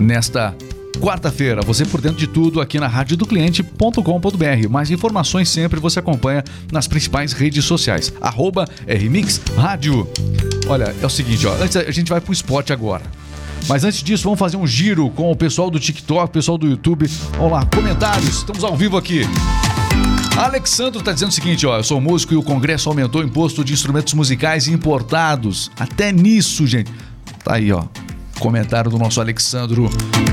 nesta 0.00 0.54
quarta-feira. 0.96 1.62
Você 1.62 1.84
por 1.84 2.00
dentro 2.00 2.18
de 2.18 2.26
tudo 2.26 2.60
aqui 2.60 2.78
na 2.78 2.86
radiodocliente.com.br. 2.86 4.68
Mais 4.70 4.90
informações 4.90 5.48
sempre 5.48 5.80
você 5.80 5.98
acompanha 5.98 6.44
nas 6.72 6.86
principais 6.86 7.32
redes 7.32 7.64
sociais. 7.64 8.12
Arroba 8.20 8.66
RMix 8.86 9.40
Rádio. 9.56 10.08
Olha, 10.66 10.94
é 11.00 11.06
o 11.06 11.10
seguinte, 11.10 11.46
ó, 11.46 11.54
antes 11.62 11.76
a 11.76 11.90
gente 11.90 12.08
vai 12.08 12.20
pro 12.20 12.32
esporte 12.32 12.72
agora. 12.72 13.02
Mas 13.68 13.84
antes 13.84 14.02
disso, 14.02 14.24
vamos 14.24 14.38
fazer 14.38 14.56
um 14.56 14.66
giro 14.66 15.08
com 15.10 15.30
o 15.30 15.36
pessoal 15.36 15.70
do 15.70 15.80
TikTok, 15.80 16.32
pessoal 16.32 16.58
do 16.58 16.66
YouTube. 16.66 17.06
Vamos 17.36 17.52
lá, 17.52 17.64
comentários, 17.66 18.38
estamos 18.38 18.62
ao 18.62 18.76
vivo 18.76 18.96
aqui. 18.96 19.22
Alexandro 20.36 21.00
tá 21.00 21.12
dizendo 21.12 21.30
o 21.30 21.32
seguinte, 21.32 21.66
ó, 21.66 21.76
eu 21.78 21.84
sou 21.84 22.00
músico 22.00 22.34
e 22.34 22.36
o 22.36 22.42
Congresso 22.42 22.88
aumentou 22.88 23.22
o 23.22 23.24
imposto 23.24 23.64
de 23.64 23.72
instrumentos 23.72 24.12
musicais 24.14 24.66
importados. 24.66 25.70
Até 25.78 26.10
nisso, 26.10 26.66
gente. 26.66 26.90
Tá 27.42 27.54
aí, 27.54 27.72
ó. 27.72 27.84
Comentário 28.38 28.90
do 28.90 28.98
nosso 28.98 29.20
Alexandro. 29.20 29.88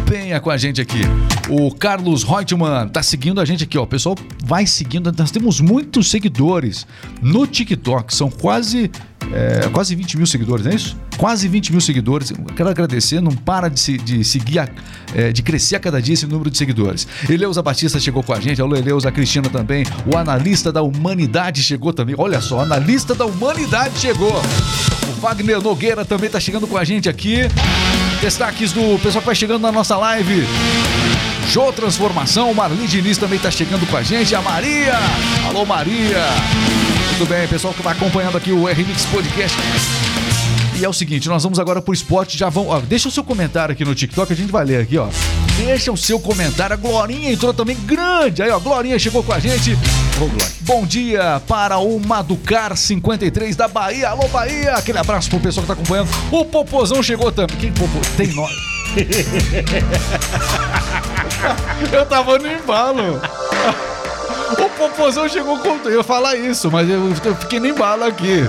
Venha 0.06 0.40
com 0.40 0.50
a 0.50 0.58
gente 0.58 0.82
aqui. 0.82 1.02
O 1.50 1.74
Carlos 1.74 2.24
Reutemann 2.24 2.88
tá 2.90 3.02
seguindo 3.02 3.40
a 3.40 3.46
gente 3.46 3.64
aqui, 3.64 3.78
ó. 3.78 3.84
O 3.84 3.88
pessoal 3.88 4.16
vai 4.44 4.66
seguindo. 4.66 5.12
Nós 5.18 5.32
temos 5.32 5.60
muitos 5.60 6.10
seguidores 6.10 6.86
no 7.22 7.48
TikTok. 7.48 8.14
São 8.14 8.30
quase, 8.30 8.92
é, 9.34 9.70
quase 9.70 9.96
20 9.96 10.18
mil 10.18 10.26
seguidores, 10.26 10.66
não 10.66 10.72
é 10.72 10.76
isso? 10.76 10.98
Quase 11.18 11.48
20 11.48 11.72
mil 11.72 11.82
seguidores. 11.82 12.34
Quero 12.56 12.70
agradecer. 12.70 13.22
Não 13.22 13.32
para 13.32 13.70
de, 13.70 13.80
se, 13.80 13.98
de 13.98 14.24
seguir, 14.24 14.60
a- 14.60 14.68
é, 15.14 15.32
de 15.32 15.42
crescer 15.44 15.76
a 15.76 15.80
cada 15.80 16.02
dia 16.02 16.14
esse 16.14 16.26
número 16.26 16.50
de 16.50 16.58
seguidores. 16.58 17.08
Eleusa 17.30 17.62
Batista 17.62 18.00
chegou 18.00 18.24
com 18.24 18.34
a 18.34 18.40
gente. 18.40 18.62
Alô, 18.62 18.76
Eleusa. 18.76 19.10
A 19.10 19.12
Cristina 19.12 19.48
também. 19.50 19.86
O 20.12 20.18
analista 20.18 20.72
da 20.72 20.82
humanidade 20.82 21.62
chegou 21.64 21.94
também. 21.94 22.16
Olha 22.18 22.42
só, 22.42 22.62
analista 22.62 23.14
da 23.14 23.26
humanidade 23.26 24.00
chegou. 24.00 24.42
O 25.08 25.22
Wagner 25.22 25.62
Nogueira 25.62 26.04
também 26.04 26.30
tá 26.30 26.40
chegando 26.40 26.66
com 26.68 26.78
a 26.78 26.84
gente 26.84 27.08
aqui. 27.08 27.38
Destaques 28.22 28.72
do 28.74 28.98
pessoal 29.00 29.22
que 29.22 29.26
vai 29.28 29.36
chegando 29.36 29.62
na 29.62 29.72
nossa 29.72 29.96
live. 29.98 30.44
Jô 31.50 31.72
Transformação, 31.74 32.52
o 32.52 32.88
Diniz 32.88 33.18
também 33.18 33.38
tá 33.40 33.52
chegando 33.52 33.86
com 33.88 33.98
a 33.98 34.04
gente. 34.04 34.34
A 34.36 34.42
Maria! 34.42 34.94
Alô, 35.48 35.66
Maria! 35.66 36.18
Muito 37.22 37.36
bem, 37.36 37.48
pessoal 37.48 37.72
que 37.72 37.84
vai 37.84 37.94
acompanhando 37.94 38.36
aqui 38.36 38.52
o 38.52 38.66
RMix 38.66 39.06
Podcast. 39.06 39.56
E 40.76 40.84
é 40.84 40.90
o 40.90 40.94
seguinte, 40.94 41.30
nós 41.30 41.44
vamos 41.44 41.60
agora 41.60 41.80
pro 41.80 41.94
esporte. 41.94 42.36
Já 42.36 42.50
vão. 42.50 42.70
Ó, 42.70 42.80
deixa 42.80 43.10
o 43.10 43.12
seu 43.12 43.24
comentário 43.24 43.74
aqui 43.74 43.86
no 43.86 43.94
TikTok, 43.94 44.34
a 44.34 44.36
gente 44.36 44.52
vai 44.52 44.66
ler 44.66 44.82
aqui, 44.82 44.98
ó. 44.98 45.08
Deixa 45.56 45.92
o 45.92 45.98
seu 45.98 46.20
comentário. 46.20 46.74
A 46.74 46.78
Glorinha 46.78 47.32
entrou 47.32 47.54
também 47.54 47.78
grande. 47.86 48.42
Aí, 48.42 48.50
ó, 48.50 48.58
Glorinha 48.58 48.98
chegou 48.98 49.22
com 49.22 49.32
a 49.32 49.38
gente. 49.38 49.78
Ô, 50.20 50.26
Glória. 50.26 50.48
Bom 50.62 50.84
dia 50.84 51.40
para 51.48 51.78
o 51.78 52.00
Maducar 52.00 52.76
53 52.76 53.56
da 53.56 53.68
Bahia. 53.68 54.10
Alô, 54.10 54.28
Bahia! 54.30 54.74
Aquele 54.74 54.98
abraço 54.98 55.30
pro 55.30 55.40
pessoal 55.40 55.62
que 55.62 55.68
tá 55.68 55.74
acompanhando. 55.74 56.10
O 56.32 56.44
Popozão 56.44 57.04
chegou 57.04 57.32
também. 57.32 57.56
Quem 57.58 57.72
Popô? 57.72 58.00
Tem 58.18 58.34
nós. 58.34 58.52
Eu 61.94 62.04
tava 62.08 62.40
no 62.40 62.52
embalo. 62.52 63.22
O 64.62 64.70
Popozão 64.70 65.28
chegou 65.28 65.58
com. 65.58 65.78
Eu 65.86 65.98
ia 65.98 66.04
falar 66.04 66.36
isso, 66.36 66.70
mas 66.70 66.88
eu, 66.88 67.12
eu 67.26 67.36
fiquei 67.36 67.60
no 67.60 67.66
embalo 67.68 68.04
aqui. 68.04 68.42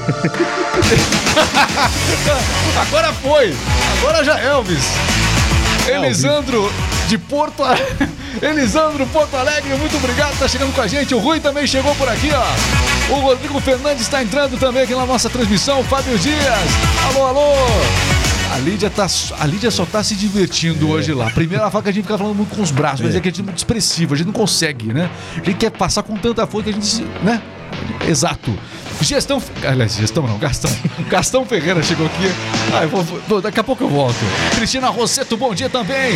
Agora 2.81 3.13
foi. 3.15 3.55
Agora 3.99 4.23
já 4.23 4.39
Elvis. 4.39 4.85
Elisandro 5.89 6.71
de 7.09 7.17
Porto 7.17 7.65
Alegre. 7.65 8.09
Elisandro 8.43 9.07
Porto 9.07 9.37
Alegre, 9.37 9.75
muito 9.75 9.97
obrigado, 9.97 10.39
tá 10.39 10.47
chegando 10.47 10.75
com 10.75 10.81
a 10.83 10.87
gente. 10.87 11.15
O 11.15 11.19
Rui 11.19 11.41
também 11.41 11.67
chegou 11.67 11.95
por 11.95 12.09
aqui, 12.09 12.31
ó. 12.33 13.15
O 13.15 13.21
Rodrigo 13.21 13.61
Fernandes 13.61 14.03
está 14.03 14.23
entrando 14.23 14.59
também 14.59 14.83
aqui 14.83 14.95
na 14.95 15.07
nossa 15.07 15.31
transmissão. 15.31 15.83
Fábio 15.85 16.19
Dias. 16.19 16.59
Alô, 17.07 17.27
alô. 17.27 17.55
A 18.53 18.59
Lídia, 18.59 18.91
tá, 18.91 19.07
a 19.41 19.47
Lídia 19.47 19.71
só 19.71 19.87
tá 19.87 20.03
se 20.05 20.15
divertindo 20.15 20.89
hoje 20.91 21.13
lá. 21.15 21.31
Fala 21.71 21.83
que 21.83 21.89
a 21.89 21.93
gente 21.93 22.03
fica 22.05 22.19
falando 22.19 22.35
muito 22.37 22.55
com 22.55 22.63
os 22.63 22.71
braços, 22.71 23.01
mas 23.01 23.15
é 23.15 23.21
que 23.21 23.29
a 23.29 23.31
gente 23.31 23.41
é 23.41 23.45
muito 23.45 23.57
expressivo, 23.59 24.15
a 24.15 24.17
gente 24.17 24.27
não 24.27 24.33
consegue, 24.33 24.93
né? 24.93 25.11
A 25.33 25.37
gente 25.37 25.55
quer 25.55 25.71
passar 25.71 26.03
com 26.03 26.17
tanta 26.17 26.47
força 26.47 26.65
que 26.65 26.71
a 26.71 26.73
gente, 26.75 26.87
se- 26.87 27.03
né? 27.23 27.41
Exato. 28.07 28.53
Gestão. 29.01 29.43
Aliás, 29.67 29.97
gestão 29.97 30.27
não, 30.27 30.39
Gastão. 30.39 30.71
Gastão 31.09 31.45
Ferreira 31.47 31.83
chegou 31.83 32.07
aqui. 32.07 32.31
Ah, 32.75 32.83
eu 32.83 32.89
vou, 32.91 33.03
vou- 33.27 33.41
daqui 33.41 33.59
a 33.59 33.65
pouco 33.65 33.83
eu 33.85 33.89
volto. 33.89 34.19
Cristina 34.55 34.89
Rosseto, 34.91 35.37
bom 35.37 35.55
dia 35.55 35.71
também. 35.71 36.13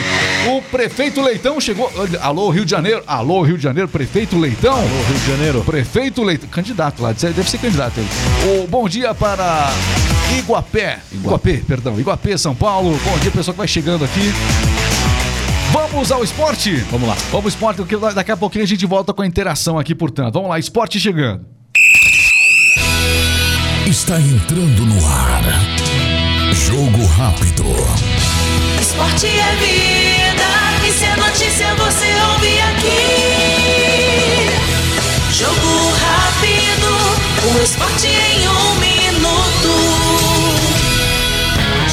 O 0.48 0.60
prefeito 0.62 1.22
Leitão 1.22 1.58
chegou. 1.58 1.90
Alô, 2.20 2.50
Rio 2.50 2.64
de 2.66 2.70
Janeiro. 2.70 3.02
Alô, 3.06 3.42
Rio 3.42 3.56
de 3.56 3.62
Janeiro, 3.64 3.88
prefeito 3.88 4.38
Leitão. 4.38 4.74
Alô, 4.76 4.86
Rio 5.08 5.18
de 5.18 5.26
Janeiro. 5.26 5.64
Prefeito 5.64 6.22
Leitão. 6.22 6.48
Candidato 6.50 7.02
lá, 7.02 7.12
deve 7.12 7.50
ser 7.50 7.58
candidato 7.58 7.98
aí. 7.98 8.06
O 8.62 8.66
bom 8.68 8.86
dia 8.88 9.14
para 9.14 9.72
Iguapé. 10.38 10.98
Iguapé, 11.12 11.62
perdão. 11.66 11.98
Iguapé, 11.98 12.36
São 12.36 12.54
Paulo. 12.54 12.98
Bom 13.04 13.18
dia, 13.18 13.30
pessoal 13.30 13.54
que 13.54 13.58
vai 13.58 13.68
chegando 13.68 14.04
aqui. 14.04 14.32
Vamos 15.72 16.10
ao 16.10 16.24
esporte? 16.24 16.76
Vamos 16.90 17.08
lá. 17.08 17.14
Vamos 17.30 17.46
ao 17.46 17.48
esporte, 17.48 17.76
porque 17.78 17.96
daqui 18.14 18.32
a 18.32 18.36
pouquinho 18.36 18.64
a 18.64 18.66
gente 18.66 18.86
volta 18.86 19.12
com 19.12 19.22
a 19.22 19.26
interação 19.26 19.78
aqui, 19.78 19.94
portanto. 19.94 20.34
Vamos 20.34 20.48
lá, 20.48 20.58
esporte 20.58 20.98
chegando. 20.98 21.44
Está 23.86 24.20
entrando 24.20 24.84
no 24.84 25.06
ar. 25.06 25.42
Jogo 26.52 27.06
rápido. 27.06 27.64
Esporte 28.80 29.26
é 29.26 29.56
vida, 29.56 30.88
e 30.88 30.92
se 30.92 31.04
é 31.04 31.16
notícia 31.16 31.74
você 31.74 32.14
ouve 32.32 32.60
aqui. 32.60 32.96
Jogo 35.32 35.92
rápido, 36.00 36.90
o 37.54 37.62
esporte 37.62 38.06
em 38.06 38.48
um 38.48 38.74
minuto. 38.80 38.95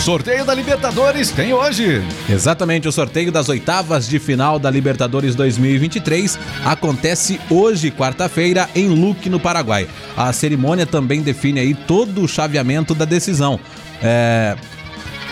Sorteio 0.03 0.43
da 0.43 0.53
Libertadores 0.53 1.31
tem 1.31 1.53
hoje. 1.53 2.03
Exatamente, 2.29 2.89
o 2.89 2.91
sorteio 2.91 3.31
das 3.31 3.47
oitavas 3.47 4.05
de 4.05 4.19
final 4.19 4.59
da 4.59 4.69
Libertadores 4.69 5.33
2023 5.33 6.37
acontece 6.65 7.39
hoje, 7.49 7.89
quarta-feira, 7.89 8.69
em 8.75 8.89
Luque, 8.89 9.29
no 9.29 9.39
Paraguai. 9.39 9.87
A 10.17 10.33
cerimônia 10.33 10.85
também 10.85 11.21
define 11.21 11.61
aí 11.61 11.73
todo 11.73 12.21
o 12.21 12.27
chaveamento 12.27 12.93
da 12.93 13.05
decisão. 13.05 13.57
É, 14.01 14.57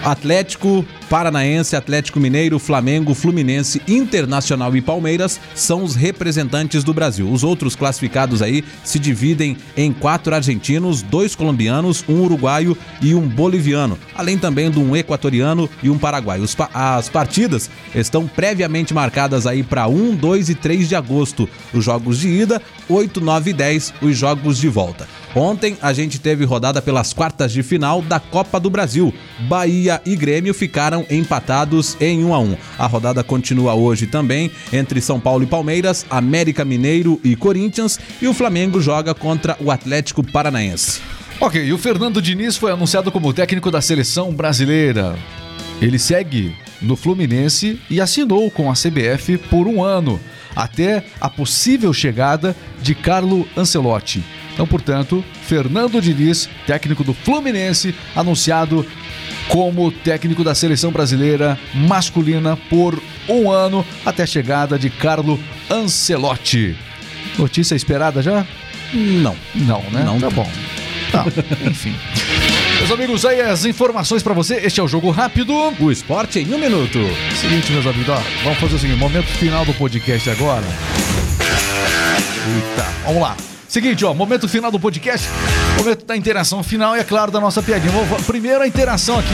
Atlético 0.04 0.84
Paranaense, 1.10 1.76
Atlético 1.76 2.20
Mineiro, 2.20 2.58
Flamengo, 2.58 3.14
Fluminense, 3.14 3.82
Internacional 3.88 4.76
e 4.76 4.82
Palmeiras 4.82 5.40
são 5.54 5.84
os 5.84 5.94
representantes 5.94 6.84
do 6.84 6.94
Brasil. 6.94 7.30
Os 7.30 7.44
outros 7.44 7.76
classificados 7.76 8.42
aí 8.42 8.64
se 8.84 8.98
dividem 8.98 9.58
em 9.78 9.94
quatro 9.94 10.34
argentinos, 10.34 11.02
dois 11.04 11.36
colombianos, 11.36 12.04
um 12.10 12.22
uruguaio 12.22 12.76
e 13.02 13.14
um 13.14 13.28
boliviano, 13.28 14.00
além 14.16 14.38
também 14.38 14.72
de 14.72 14.80
um 14.80 14.96
equatoriano 14.96 15.70
e 15.84 15.90
um 15.90 16.00
paraguaio. 16.00 16.46
As 16.74 17.10
partidas 17.10 17.70
estão 17.94 18.28
previamente 18.28 18.94
marcadas 18.94 19.46
aí 19.46 19.62
para 19.62 19.88
1, 19.88 20.16
2 20.16 20.50
e 20.50 20.56
3 20.56 20.90
de 20.90 20.96
agosto. 20.96 21.48
Os 21.74 21.84
jogos 21.84 22.20
de 22.20 22.30
ida, 22.30 22.62
8, 22.90 23.22
9 23.22 23.52
e 23.52 23.54
10 23.54 23.94
os 24.02 24.18
jogos 24.18 24.58
de 24.58 24.68
volta. 24.68 25.08
Ontem 25.36 25.78
a 25.82 25.94
gente 25.94 26.20
teve 26.20 26.44
rodada 26.44 26.82
pelas 26.82 27.14
quartas 27.14 27.54
de 27.54 27.64
final 27.64 28.02
da 28.02 28.20
Copa 28.20 28.60
do 28.60 28.70
Brasil. 28.70 29.14
Bahia 29.48 30.02
e 30.06 30.16
Grêmio 30.16 30.54
ficaram 30.54 31.06
empatados 31.10 31.96
em 32.02 32.24
1 32.26 32.34
a 32.34 32.40
1. 32.40 32.58
A 32.78 32.86
rodada 32.86 33.24
continua 33.24 33.74
hoje 33.74 34.08
também 34.08 34.52
entre 34.74 35.00
São 35.00 35.20
Paulo 35.20 35.44
e 35.44 35.48
Palmeiras, 35.48 36.06
América 36.10 36.66
Mineiro 36.66 37.20
e 37.24 37.36
Corinthians 37.36 37.98
e 38.22 38.28
o 38.28 38.34
Flamengo 38.34 38.82
joga 38.82 39.14
contra 39.14 39.56
o 39.62 39.72
Atlético 39.72 40.22
Paranaense. 40.22 41.00
Ok, 41.40 41.64
e 41.64 41.74
o 41.74 41.78
Fernando 41.78 42.22
Diniz 42.22 42.58
foi 42.58 42.72
anunciado 42.72 43.12
como 43.12 43.34
técnico 43.34 43.72
da 43.72 43.82
seleção 43.82 44.34
brasileira. 44.34 45.16
Ele 45.82 45.98
segue 45.98 46.56
no 46.82 46.96
Fluminense 46.96 47.80
e 47.90 48.02
assinou 48.02 48.52
com 48.52 48.70
a 48.70 48.74
CBF 48.74 49.38
por 49.50 49.66
um 49.66 49.84
ano, 49.84 50.20
até 50.56 51.04
a 51.20 51.30
possível 51.30 51.94
chegada 51.94 52.56
de 52.82 52.94
Carlo 52.94 53.48
Ancelotti. 53.58 54.24
Então, 54.54 54.68
portanto, 54.68 55.24
Fernando 55.44 56.02
Diniz, 56.02 56.50
técnico 56.68 57.04
do 57.04 57.14
Fluminense, 57.14 57.96
anunciado 58.16 58.86
como 59.48 59.92
técnico 59.92 60.44
da 60.44 60.56
seleção 60.56 60.92
brasileira 60.92 61.58
masculina 61.74 62.56
por 62.70 63.02
um 63.28 63.52
ano, 63.52 63.86
até 64.06 64.24
a 64.24 64.28
chegada 64.28 64.78
de 64.78 64.90
Carlo 64.90 65.40
Ancelotti. 65.70 66.76
Notícia 67.38 67.76
esperada 67.76 68.22
já? 68.22 68.46
Não. 68.94 69.36
Não, 69.56 69.82
né? 69.92 70.04
Não. 70.04 70.20
Tá 70.20 70.30
bom. 70.30 70.50
Tá, 71.12 71.26
enfim. 71.66 71.96
Meus 72.78 72.92
amigos, 72.92 73.26
aí 73.26 73.42
as 73.42 73.66
informações 73.66 74.24
pra 74.24 74.34
você. 74.34 74.56
Este 74.56 74.80
é 74.80 74.84
o 74.84 74.88
Jogo 74.88 75.12
Rápido. 75.12 75.54
O 75.80 75.92
esporte 75.92 76.40
em 76.40 76.54
um 76.54 76.58
minuto. 76.58 77.00
Seguinte, 77.40 77.72
meus 77.72 77.86
amigos, 77.86 78.10
ó, 78.10 78.22
vamos 78.44 78.60
fazer 78.60 78.76
o 78.76 78.80
seguinte: 78.80 78.98
momento 79.00 79.28
final 79.28 79.66
do 79.66 79.74
podcast 79.74 80.30
agora. 80.30 80.66
Eita, 82.56 82.88
vamos 83.06 83.22
lá. 83.22 83.51
Seguinte, 83.72 84.04
ó, 84.04 84.14
momento 84.14 84.50
final 84.50 84.70
do 84.70 84.78
podcast, 84.78 85.30
momento 85.78 86.06
da 86.06 86.18
interação 86.18 86.62
final 86.62 86.94
e, 86.94 87.00
é 87.00 87.06
claro, 87.06 87.32
da 87.32 87.40
nossa 87.40 87.64
piadinha. 87.64 87.90
Vou- 88.04 88.22
primeiro 88.24 88.62
a 88.62 88.68
interação 88.68 89.18
aqui. 89.18 89.30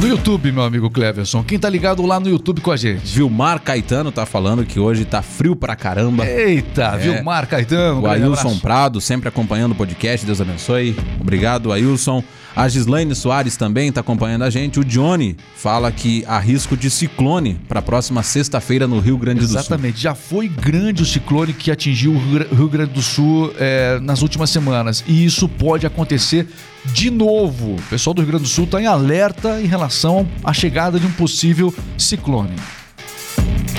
No 0.00 0.08
YouTube, 0.08 0.50
meu 0.50 0.64
amigo 0.64 0.90
Cleverson. 0.90 1.44
Quem 1.44 1.56
tá 1.56 1.70
ligado 1.70 2.04
lá 2.04 2.18
no 2.18 2.28
YouTube 2.28 2.60
com 2.60 2.72
a 2.72 2.76
gente? 2.76 3.06
Vilmar 3.14 3.60
Caetano 3.60 4.10
tá 4.10 4.26
falando 4.26 4.66
que 4.66 4.80
hoje 4.80 5.04
tá 5.04 5.22
frio 5.22 5.54
pra 5.54 5.76
caramba. 5.76 6.26
Eita, 6.26 6.96
Vilmar 6.96 7.46
Caetano. 7.46 8.00
O 8.00 8.06
Ailson 8.08 8.32
abraço. 8.48 8.60
Prado, 8.60 9.00
sempre 9.00 9.28
acompanhando 9.28 9.70
o 9.70 9.74
podcast, 9.76 10.26
Deus 10.26 10.40
abençoe. 10.40 10.96
Obrigado, 11.20 11.70
Ailson. 11.72 12.20
A 12.56 12.68
Gislaine 12.68 13.14
Soares 13.16 13.56
também 13.56 13.88
está 13.88 14.00
acompanhando 14.00 14.42
a 14.42 14.50
gente. 14.50 14.78
O 14.78 14.84
Johnny 14.84 15.36
fala 15.56 15.90
que 15.90 16.24
há 16.26 16.38
risco 16.38 16.76
de 16.76 16.88
ciclone 16.88 17.60
para 17.68 17.80
a 17.80 17.82
próxima 17.82 18.22
sexta-feira 18.22 18.86
no 18.86 19.00
Rio 19.00 19.18
Grande 19.18 19.40
do 19.40 19.48
Sul. 19.48 19.58
Exatamente, 19.58 20.00
já 20.00 20.14
foi 20.14 20.46
grande 20.46 21.02
o 21.02 21.06
ciclone 21.06 21.52
que 21.52 21.72
atingiu 21.72 22.12
o 22.12 22.54
Rio 22.54 22.68
Grande 22.68 22.92
do 22.92 23.02
Sul 23.02 23.52
é, 23.58 23.98
nas 24.00 24.22
últimas 24.22 24.50
semanas. 24.50 25.02
E 25.06 25.24
isso 25.24 25.48
pode 25.48 25.84
acontecer 25.84 26.46
de 26.86 27.10
novo. 27.10 27.74
O 27.74 27.82
pessoal 27.90 28.14
do 28.14 28.22
Rio 28.22 28.28
Grande 28.28 28.44
do 28.44 28.48
Sul 28.50 28.64
está 28.64 28.80
em 28.80 28.86
alerta 28.86 29.60
em 29.60 29.66
relação 29.66 30.28
à 30.44 30.52
chegada 30.52 31.00
de 31.00 31.06
um 31.06 31.12
possível 31.12 31.74
ciclone. 31.98 32.54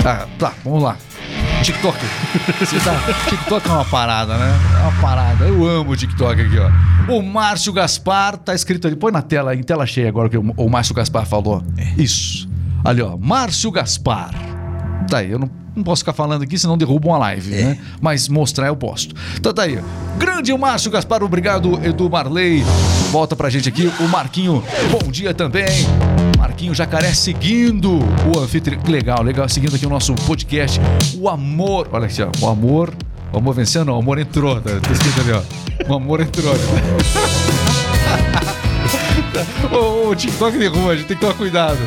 Ah, 0.04 0.26
tá, 0.38 0.52
vamos 0.62 0.82
lá. 0.82 0.98
TikTok. 1.66 1.98
Você 2.60 2.78
tá- 2.78 2.96
TikTok 3.28 3.68
é 3.68 3.72
uma 3.72 3.84
parada, 3.84 4.36
né? 4.38 4.54
É 4.78 4.82
uma 4.82 4.92
parada. 5.00 5.44
Eu 5.46 5.66
amo 5.66 5.90
o 5.90 5.96
TikTok 5.96 6.40
aqui, 6.40 6.56
ó. 6.58 7.12
O 7.12 7.22
Márcio 7.22 7.72
Gaspar 7.72 8.36
tá 8.36 8.54
escrito 8.54 8.86
ali. 8.86 8.94
Põe 8.96 9.10
na 9.10 9.20
tela, 9.22 9.54
em 9.54 9.62
tela 9.62 9.84
cheia 9.84 10.08
agora 10.08 10.28
que 10.28 10.38
o 10.38 10.68
Márcio 10.70 10.94
Gaspar 10.94 11.26
falou. 11.26 11.64
Isso. 11.98 12.48
Ali, 12.84 13.02
ó. 13.02 13.16
Márcio 13.16 13.70
Gaspar. 13.72 14.30
Tá 15.08 15.18
aí, 15.18 15.30
eu 15.30 15.38
não, 15.38 15.50
não 15.74 15.84
posso 15.84 16.00
ficar 16.00 16.12
falando 16.12 16.42
aqui, 16.42 16.58
senão 16.58 16.76
derrubam 16.76 17.14
a 17.14 17.18
live, 17.18 17.50
né? 17.50 17.78
Mas 18.00 18.28
mostrar 18.28 18.66
eu 18.66 18.76
posto. 18.76 19.14
Então 19.36 19.52
tá 19.52 19.62
aí. 19.62 19.78
Grande 20.18 20.52
Márcio 20.56 20.90
Gaspar, 20.90 21.22
obrigado, 21.22 21.78
Edu 21.84 22.10
Marley. 22.10 22.64
Volta 23.10 23.36
pra 23.36 23.48
gente 23.48 23.68
aqui. 23.68 23.90
O 24.00 24.08
Marquinho, 24.08 24.62
bom 24.90 25.10
dia 25.10 25.32
também. 25.32 25.86
Marquinho 26.38 26.74
Jacaré 26.74 27.12
seguindo 27.12 27.98
o 27.98 28.38
anfitrião. 28.38 28.80
Legal, 28.86 29.22
legal. 29.22 29.48
Seguindo 29.48 29.76
aqui 29.76 29.86
o 29.86 29.90
nosso 29.90 30.14
podcast. 30.14 30.80
O 31.18 31.28
amor. 31.28 31.88
Olha 31.92 32.06
aqui, 32.06 32.22
ó. 32.22 32.30
O 32.40 32.48
amor. 32.48 32.94
O 33.32 33.38
amor 33.38 33.54
venceu, 33.54 33.84
não. 33.84 33.96
O 33.96 33.98
amor 33.98 34.18
entrou. 34.18 34.60
Tá, 34.60 34.70
tá 34.80 34.92
escrito 34.92 35.20
ali, 35.20 35.32
ó. 35.32 35.42
O 35.88 35.94
amor 35.94 36.20
entrou. 36.20 36.54
o, 39.72 40.10
o 40.10 40.14
TikTok 40.16 40.58
derruba, 40.58 40.92
a 40.92 40.96
gente 40.96 41.06
tem 41.06 41.16
que 41.16 41.20
tomar 41.20 41.34
cuidado. 41.34 41.78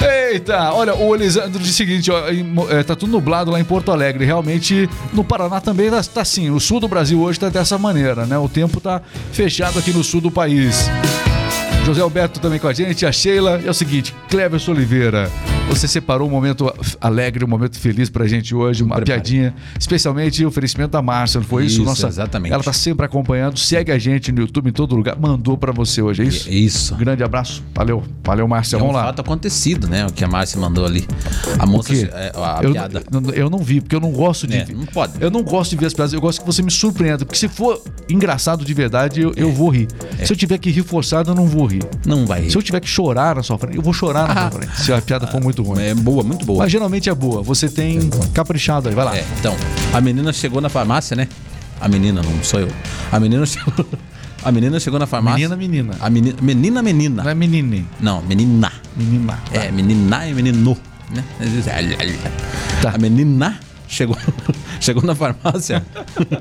Eita, 0.00 0.72
olha, 0.72 0.94
o 0.94 1.14
Elisandro 1.14 1.58
diz 1.58 1.70
o 1.70 1.74
seguinte, 1.74 2.10
ó, 2.10 2.28
em 2.28 2.54
é, 2.70 2.82
tá 2.82 2.94
tudo 2.94 3.10
nublado 3.10 3.50
lá 3.50 3.58
em 3.58 3.64
Porto 3.64 3.90
Alegre. 3.90 4.24
Realmente, 4.24 4.88
no 5.12 5.24
Paraná 5.24 5.60
também 5.60 5.90
tá, 5.90 6.02
tá 6.02 6.20
assim. 6.20 6.50
O 6.50 6.60
sul 6.60 6.80
do 6.80 6.86
Brasil 6.86 7.20
hoje 7.20 7.40
tá 7.40 7.48
dessa 7.48 7.76
maneira, 7.78 8.24
né? 8.26 8.38
O 8.38 8.48
tempo 8.48 8.80
tá 8.80 9.00
fechado 9.32 9.78
aqui 9.78 9.92
no 9.92 10.04
sul 10.04 10.20
do 10.20 10.30
país. 10.30 10.88
José 11.88 12.02
Alberto 12.02 12.38
também 12.38 12.58
com 12.58 12.68
a 12.68 12.72
gente, 12.74 13.06
a 13.06 13.10
Sheila. 13.12 13.62
É 13.64 13.70
o 13.70 13.72
seguinte, 13.74 14.14
Cleverson 14.28 14.72
Oliveira, 14.72 15.30
você 15.70 15.88
separou 15.88 16.28
um 16.28 16.30
momento 16.30 16.70
alegre, 17.00 17.42
um 17.42 17.48
momento 17.48 17.78
feliz 17.78 18.10
pra 18.10 18.26
gente 18.26 18.54
hoje, 18.54 18.82
uma 18.82 18.96
Prepare. 18.96 19.20
piadinha, 19.22 19.54
especialmente 19.80 20.44
o 20.44 20.48
oferecimento 20.48 20.90
da 20.90 21.00
Márcia, 21.00 21.40
não 21.40 21.46
foi 21.46 21.64
isso? 21.64 21.82
Isso, 21.82 22.06
exatamente. 22.06 22.52
Ela 22.52 22.62
tá 22.62 22.74
sempre 22.74 23.06
acompanhando, 23.06 23.58
segue 23.58 23.90
a 23.90 23.98
gente 23.98 24.30
no 24.30 24.40
YouTube 24.42 24.68
em 24.68 24.72
todo 24.72 24.94
lugar, 24.94 25.16
mandou 25.18 25.56
pra 25.56 25.72
você 25.72 26.02
hoje, 26.02 26.22
é 26.22 26.26
isso? 26.26 26.48
É 26.50 26.52
isso. 26.52 26.94
Um 26.94 26.98
grande 26.98 27.24
abraço, 27.24 27.62
valeu, 27.74 28.02
valeu 28.22 28.46
Márcia, 28.46 28.76
É 28.76 28.78
um 28.78 28.80
vamos 28.80 28.94
lá. 28.94 29.04
fato 29.04 29.20
acontecido, 29.20 29.88
né? 29.88 30.04
O 30.06 30.12
que 30.12 30.22
a 30.22 30.28
Márcia 30.28 30.60
mandou 30.60 30.84
ali. 30.84 31.06
A 31.58 31.64
moça. 31.64 31.88
quê? 31.94 32.06
é, 32.12 32.32
a 32.36 32.60
eu, 32.62 32.72
piada. 32.72 33.02
não- 33.10 33.30
eu 33.30 33.48
não 33.48 33.60
vi, 33.60 33.80
porque 33.80 33.96
eu 33.96 34.00
não 34.00 34.12
gosto 34.12 34.46
de. 34.46 34.58
É, 34.58 34.66
não 34.70 34.84
pode. 34.84 35.14
Eu 35.20 35.30
não 35.30 35.42
gosto 35.42 35.70
de 35.70 35.76
ver 35.78 35.86
as 35.86 35.94
piadas, 35.94 36.12
eu 36.12 36.20
gosto 36.20 36.40
que 36.40 36.46
você 36.46 36.60
me 36.62 36.70
surpreenda. 36.70 37.24
Porque 37.24 37.38
se 37.38 37.48
for 37.48 37.80
engraçado 38.10 38.62
de 38.62 38.74
verdade, 38.74 39.22
eu, 39.22 39.32
eu 39.36 39.50
vou 39.50 39.70
rir. 39.70 39.88
Se 40.22 40.30
eu 40.32 40.36
tiver 40.36 40.58
que 40.58 40.70
rir 40.70 40.82
forçado, 40.82 41.30
eu 41.30 41.34
não 41.34 41.46
vou 41.46 41.64
rir. 41.64 41.77
Não 42.06 42.26
vai 42.26 42.42
rir. 42.42 42.50
Se 42.50 42.56
eu 42.56 42.62
tiver 42.62 42.80
que 42.80 42.88
chorar 42.88 43.36
na 43.36 43.42
sua 43.42 43.58
frente, 43.58 43.76
eu 43.76 43.82
vou 43.82 43.92
chorar 43.92 44.28
na 44.28 44.50
sua 44.50 44.60
frente. 44.60 44.80
Se 44.80 44.92
a 44.92 45.00
piada 45.00 45.26
for 45.26 45.40
muito 45.40 45.62
ruim. 45.62 45.82
É 45.82 45.94
boa, 45.94 46.22
muito 46.22 46.44
boa. 46.44 46.60
Mas 46.60 46.72
geralmente 46.72 47.08
é 47.08 47.14
boa. 47.14 47.42
Você 47.42 47.68
tem 47.68 48.10
caprichado 48.32 48.88
aí, 48.88 48.94
vai 48.94 49.04
lá. 49.04 49.16
É, 49.16 49.24
então, 49.38 49.56
a 49.92 50.00
menina 50.00 50.32
chegou 50.32 50.60
na 50.60 50.68
farmácia, 50.68 51.16
né? 51.16 51.28
A 51.80 51.88
menina, 51.88 52.22
não 52.22 52.42
sou 52.42 52.60
eu. 52.60 52.68
A 53.12 53.20
menina 53.20 53.44
chegou. 53.46 53.86
A 54.42 54.52
menina 54.52 54.78
chegou 54.78 54.98
na 54.98 55.06
farmácia. 55.06 55.48
Menina, 55.48 55.56
menina. 55.56 55.96
A 56.00 56.10
menina, 56.10 56.36
menina, 56.40 56.82
menina. 56.82 57.22
Não 57.24 57.30
é 57.30 57.34
menine. 57.34 57.86
Não, 58.00 58.22
menina. 58.22 58.72
Menina. 58.96 59.38
É, 59.52 59.70
menina 59.70 60.26
e 60.26 60.34
menino. 60.34 60.76
Né? 61.10 61.24
Tá. 62.82 62.90
A 62.94 62.98
menina 62.98 63.58
chegou, 63.88 64.16
chegou 64.80 65.02
na 65.02 65.14
farmácia 65.14 65.84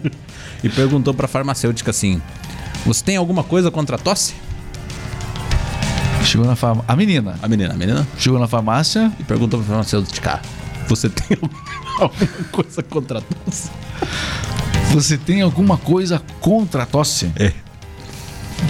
e 0.63 0.69
perguntou 0.69 1.13
pra 1.13 1.27
farmacêutica 1.27 1.91
assim: 1.91 2.21
Você 2.85 3.03
tem 3.03 3.17
alguma 3.17 3.43
coisa 3.43 3.71
contra 3.71 3.95
a 3.95 3.99
tosse? 3.99 4.35
Chegou 6.27 6.45
na 6.45 6.57
farmácia. 6.57 6.91
A 6.91 6.95
menina. 6.95 7.39
A 7.41 7.47
menina, 7.47 7.73
a 7.73 7.77
menina 7.77 8.07
Chegou 8.17 8.37
na 8.37 8.47
farmácia. 8.47 9.11
e 9.17 9.23
perguntou 9.23 9.59
pra 9.59 9.67
farmacêutica: 9.69 10.41
Você 10.89 11.07
tem 11.09 11.37
alguma 11.97 12.43
coisa 12.51 12.83
contra 12.83 13.19
a 13.19 13.21
tosse? 13.21 13.69
Você 14.91 15.17
tem 15.17 15.41
alguma 15.41 15.77
coisa 15.77 16.21
contra 16.41 16.83
a 16.83 16.85
tosse? 16.85 17.31
É. 17.37 17.53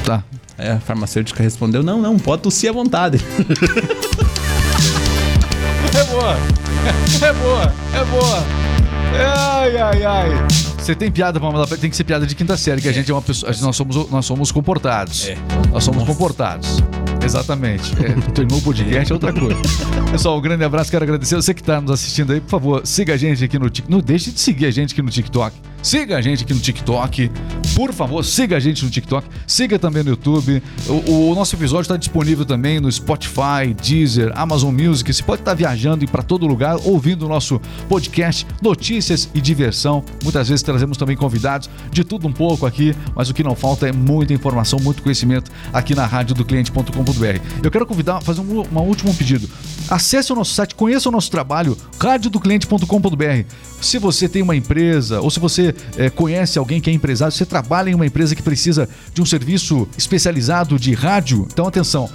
Tá. 0.05 0.23
Aí 0.55 0.69
a 0.69 0.79
farmacêutica 0.79 1.41
respondeu: 1.41 1.81
Não, 1.81 1.99
não, 1.99 2.19
pode 2.19 2.43
tossir 2.43 2.69
à 2.69 2.73
vontade. 2.73 3.19
É 5.97 6.03
boa. 6.03 6.37
É 7.27 7.33
boa. 7.33 7.73
É 7.93 8.05
boa. 8.05 8.43
Ai, 9.35 9.77
ai, 9.77 10.03
ai. 10.05 10.29
Você 10.77 10.93
tem 10.93 11.09
piada 11.09 11.39
pra 11.39 11.51
mandar 11.51 11.75
Tem 11.75 11.89
que 11.89 11.95
ser 11.95 12.03
piada 12.03 12.27
de 12.27 12.35
quinta 12.35 12.55
série, 12.55 12.81
que 12.81 12.87
a 12.87 12.91
gente 12.91 13.09
é 13.09 13.13
uma 13.13 13.21
pessoa. 13.21 13.51
Nós 13.61 13.75
somos, 13.75 14.09
nós 14.11 14.25
somos 14.25 14.51
comportados. 14.51 15.27
É. 15.27 15.37
Nós 15.71 15.83
somos 15.83 16.03
comportados. 16.03 16.83
Exatamente. 17.27 17.93
É, 18.03 18.13
terminou 18.31 18.59
o 18.59 18.61
podcast 18.61 19.11
é 19.11 19.13
outra 19.13 19.33
coisa. 19.33 19.59
Pessoal, 20.11 20.37
um 20.37 20.41
grande 20.41 20.63
abraço, 20.63 20.89
quero 20.89 21.03
agradecer. 21.03 21.35
Você 21.35 21.53
que 21.53 21.61
está 21.61 21.81
nos 21.81 21.91
assistindo 21.91 22.31
aí, 22.31 22.39
por 22.39 22.49
favor, 22.49 22.87
siga 22.87 23.13
a 23.13 23.17
gente 23.17 23.43
aqui 23.43 23.59
no 23.59 23.69
TikTok. 23.69 23.91
Não 23.91 23.99
deixe 23.99 24.31
de 24.31 24.39
seguir 24.39 24.65
a 24.65 24.71
gente 24.71 24.93
aqui 24.93 25.01
no 25.01 25.09
TikTok. 25.09 25.55
Siga 25.81 26.17
a 26.17 26.21
gente 26.21 26.43
aqui 26.43 26.53
no 26.53 26.59
TikTok. 26.59 27.31
Por 27.75 27.93
favor, 27.93 28.23
siga 28.23 28.57
a 28.57 28.59
gente 28.59 28.83
no 28.83 28.91
TikTok. 28.91 29.27
Siga 29.45 29.77
também 29.79 30.03
no 30.03 30.09
YouTube. 30.09 30.61
O, 30.87 31.31
o 31.31 31.35
nosso 31.35 31.55
episódio 31.55 31.83
está 31.83 31.97
disponível 31.97 32.45
também 32.45 32.79
no 32.79 32.91
Spotify, 32.91 33.73
Deezer, 33.81 34.31
Amazon 34.35 34.73
Music. 34.73 35.13
Você 35.13 35.23
pode 35.23 35.41
estar 35.41 35.53
viajando 35.53 36.03
e 36.03 36.07
para 36.07 36.23
todo 36.23 36.45
lugar 36.45 36.77
ouvindo 36.83 37.25
o 37.25 37.29
nosso 37.29 37.61
podcast, 37.87 38.45
notícias 38.61 39.29
e 39.33 39.39
diversão. 39.39 40.03
Muitas 40.23 40.49
vezes 40.49 40.63
trazemos 40.63 40.97
também 40.97 41.15
convidados 41.15 41.69
de 41.91 42.03
tudo 42.03 42.27
um 42.27 42.33
pouco 42.33 42.65
aqui, 42.65 42.95
mas 43.15 43.29
o 43.29 43.33
que 43.33 43.43
não 43.43 43.55
falta 43.55 43.87
é 43.87 43.91
muita 43.91 44.33
informação, 44.33 44.79
muito 44.79 45.01
conhecimento 45.01 45.51
aqui 45.71 45.95
na 45.95 46.05
rádio 46.05 46.35
do 46.35 46.43
cliente.com.br. 46.43 47.41
Eu 47.63 47.71
quero 47.71 47.85
convidar, 47.85 48.21
fazer 48.21 48.41
um, 48.41 48.61
um 48.61 48.79
último 48.79 49.13
pedido. 49.13 49.47
Acesse 49.89 50.33
o 50.33 50.35
nosso 50.35 50.53
site, 50.53 50.75
conheça 50.75 51.07
o 51.07 51.11
nosso 51.11 51.31
trabalho, 51.31 51.77
radiodocliente.com.br. 51.99 53.53
Se 53.81 53.97
você 53.97 54.27
tem 54.27 54.41
uma 54.41 54.55
empresa 54.55 55.21
ou 55.21 55.31
se 55.31 55.39
você 55.39 55.73
eh, 55.97 56.09
conhece 56.09 56.59
alguém 56.59 56.81
que 56.81 56.89
é 56.89 56.93
empresário, 56.93 57.33
você 57.33 57.45
trabalha 57.45 57.89
em 57.89 57.95
uma 57.95 58.05
empresa 58.05 58.35
que 58.35 58.41
precisa 58.41 58.89
de 59.13 59.21
um 59.21 59.25
serviço 59.25 59.87
especializado 59.97 60.77
de 60.77 60.93
rádio, 60.93 61.47
então 61.51 61.67
atenção. 61.67 62.09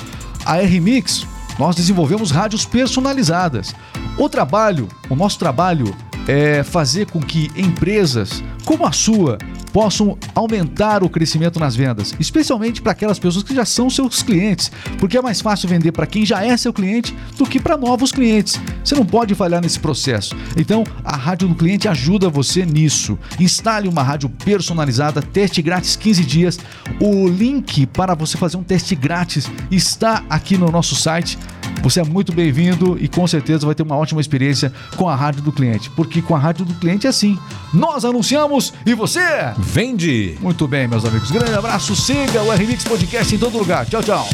A 0.44 0.58
R-Mix, 0.58 1.26
nós 1.58 1.74
desenvolvemos 1.74 2.30
rádios 2.30 2.64
personalizadas. 2.64 3.74
O 4.18 4.28
trabalho, 4.28 4.88
o 5.08 5.16
nosso 5.16 5.38
trabalho 5.38 5.94
é 6.28 6.62
fazer 6.62 7.06
com 7.06 7.20
que 7.20 7.50
empresas 7.56 8.42
como 8.64 8.86
a 8.86 8.92
sua 8.92 9.38
possam 9.72 10.18
aumentar 10.34 11.02
o 11.02 11.08
crescimento 11.08 11.58
nas 11.58 11.74
vendas, 11.74 12.14
especialmente 12.20 12.82
para 12.82 12.92
aquelas 12.92 13.18
pessoas 13.18 13.44
que 13.44 13.54
já 13.54 13.64
são 13.64 13.88
seus 13.88 14.22
clientes, 14.22 14.70
porque 14.98 15.16
é 15.16 15.22
mais 15.22 15.40
fácil 15.40 15.68
vender 15.68 15.92
para 15.92 16.06
quem 16.06 16.24
já 16.24 16.44
é 16.44 16.56
seu 16.56 16.72
cliente 16.72 17.14
do 17.36 17.46
que 17.46 17.58
para 17.58 17.76
novos 17.76 18.12
clientes. 18.12 18.60
Você 18.84 18.94
não 18.94 19.06
pode 19.06 19.34
falhar 19.34 19.62
nesse 19.62 19.80
processo. 19.80 20.36
Então, 20.56 20.84
a 21.04 21.16
Rádio 21.16 21.48
do 21.48 21.54
Cliente 21.54 21.88
ajuda 21.88 22.28
você 22.28 22.64
nisso. 22.66 23.18
Instale 23.40 23.88
uma 23.88 24.02
rádio 24.02 24.28
personalizada, 24.28 25.22
teste 25.22 25.62
grátis 25.62 25.96
15 25.96 26.24
dias. 26.24 26.58
O 27.00 27.28
link 27.28 27.86
para 27.86 28.14
você 28.14 28.36
fazer 28.36 28.56
um 28.56 28.62
teste 28.62 28.94
grátis 28.94 29.50
está 29.70 30.22
aqui 30.28 30.58
no 30.58 30.70
nosso 30.70 30.94
site. 30.94 31.38
Você 31.82 32.00
é 32.00 32.04
muito 32.04 32.32
bem-vindo 32.32 32.96
e 33.00 33.08
com 33.08 33.26
certeza 33.26 33.66
vai 33.66 33.74
ter 33.74 33.82
uma 33.82 33.96
ótima 33.96 34.20
experiência 34.20 34.72
com 34.96 35.08
a 35.08 35.16
Rádio 35.16 35.42
do 35.42 35.52
Cliente, 35.52 35.90
porque 35.90 36.22
com 36.22 36.34
a 36.34 36.38
Rádio 36.38 36.64
do 36.64 36.74
Cliente 36.74 37.06
é 37.06 37.10
assim. 37.10 37.38
Nós 37.72 38.04
anunciamos 38.04 38.72
e 38.86 38.94
você 38.94 39.20
Vende! 39.58 40.36
muito 40.40 40.68
bem, 40.68 40.86
meus 40.86 41.04
amigos. 41.04 41.30
Grande 41.30 41.54
abraço, 41.54 41.96
siga 41.96 42.42
o 42.42 42.50
RMix 42.52 42.84
Podcast 42.84 43.34
em 43.34 43.38
todo 43.38 43.58
lugar. 43.58 43.86
Tchau, 43.86 44.02
tchau. 44.02 44.28